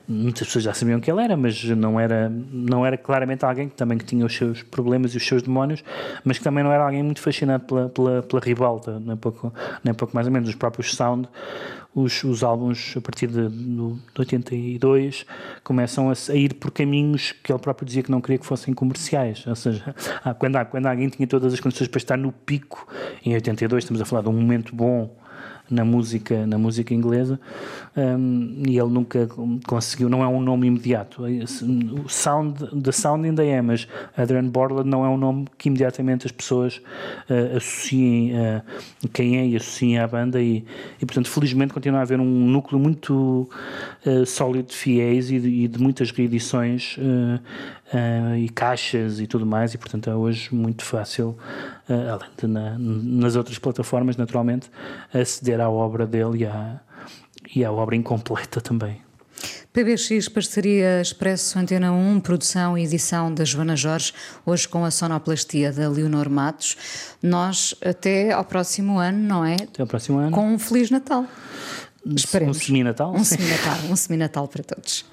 [0.08, 3.76] muitas pessoas já sabiam que ele era, mas não era, não era claramente alguém que
[3.76, 5.84] também que tinha os seus problemas e os seus demónios,
[6.24, 9.54] mas que também não era alguém muito fascinado pela, pela, pela ribalta, nem pouco,
[9.84, 10.50] nem pouco mais ou menos.
[10.50, 11.28] Os próprios Sound,
[11.96, 15.26] os, os álbuns a partir de, de 82
[15.64, 18.74] começam a, a, ir por caminhos que ele próprio dizia que não queria que fossem
[18.74, 19.96] comerciais, ou seja,
[20.38, 22.86] quando, quando alguém tinha todas as condições para estar no pico,
[23.26, 25.10] em 82 estamos a falar de um momento bom
[25.70, 27.40] na música na música inglesa
[27.98, 29.28] um, e ele nunca
[29.66, 31.24] conseguiu não é um nome imediato.
[31.24, 36.26] O sound the sound ainda é mas Adrian Borland não é um nome que imediatamente
[36.26, 36.82] as pessoas
[37.30, 40.66] uh, associem uh, quem é e associem à banda e,
[41.02, 43.50] e portanto felizmente continua a haver um núcleo muito
[44.06, 46.98] uh, sólido de fiéis e de, e de muitas reedições
[47.94, 51.38] uh, e caixas e tudo mais, e portanto é hoje muito fácil,
[51.90, 54.70] uh, além de na, nas outras plataformas, naturalmente,
[55.14, 56.80] aceder à obra dele e à,
[57.56, 59.06] e à obra incompleta também.
[59.74, 64.14] PBX, parceria Expresso Antena 1, produção e edição da Joana Jorge,
[64.46, 66.78] hoje com a sonoplastia da Leonor Matos.
[67.22, 69.56] Nós até ao próximo ano, não é?
[69.56, 70.32] Até ao próximo ano.
[70.32, 71.26] Com um Feliz Natal.
[72.06, 72.56] Esperemos.
[72.56, 73.14] Um semi-natal?
[73.14, 75.06] Um semi-natal, um semi-natal para todos.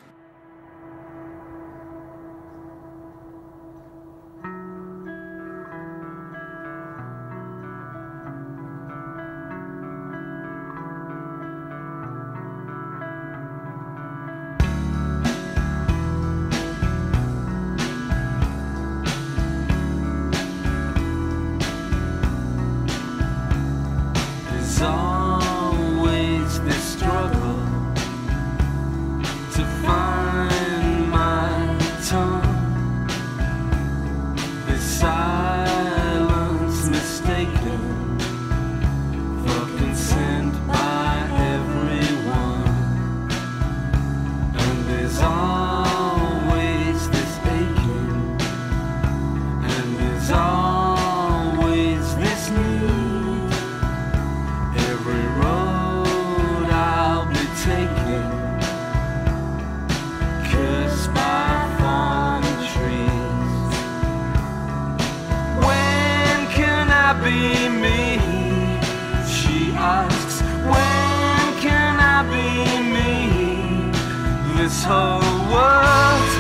[74.73, 75.21] this whole
[75.53, 76.31] world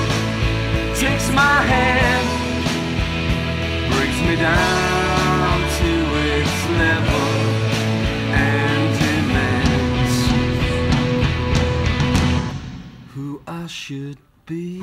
[0.97, 2.29] takes my hand,
[3.93, 5.93] brings me down to
[6.31, 7.29] its level
[8.33, 10.17] and demands
[13.13, 14.81] who I should be.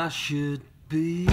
[0.00, 1.26] I should be,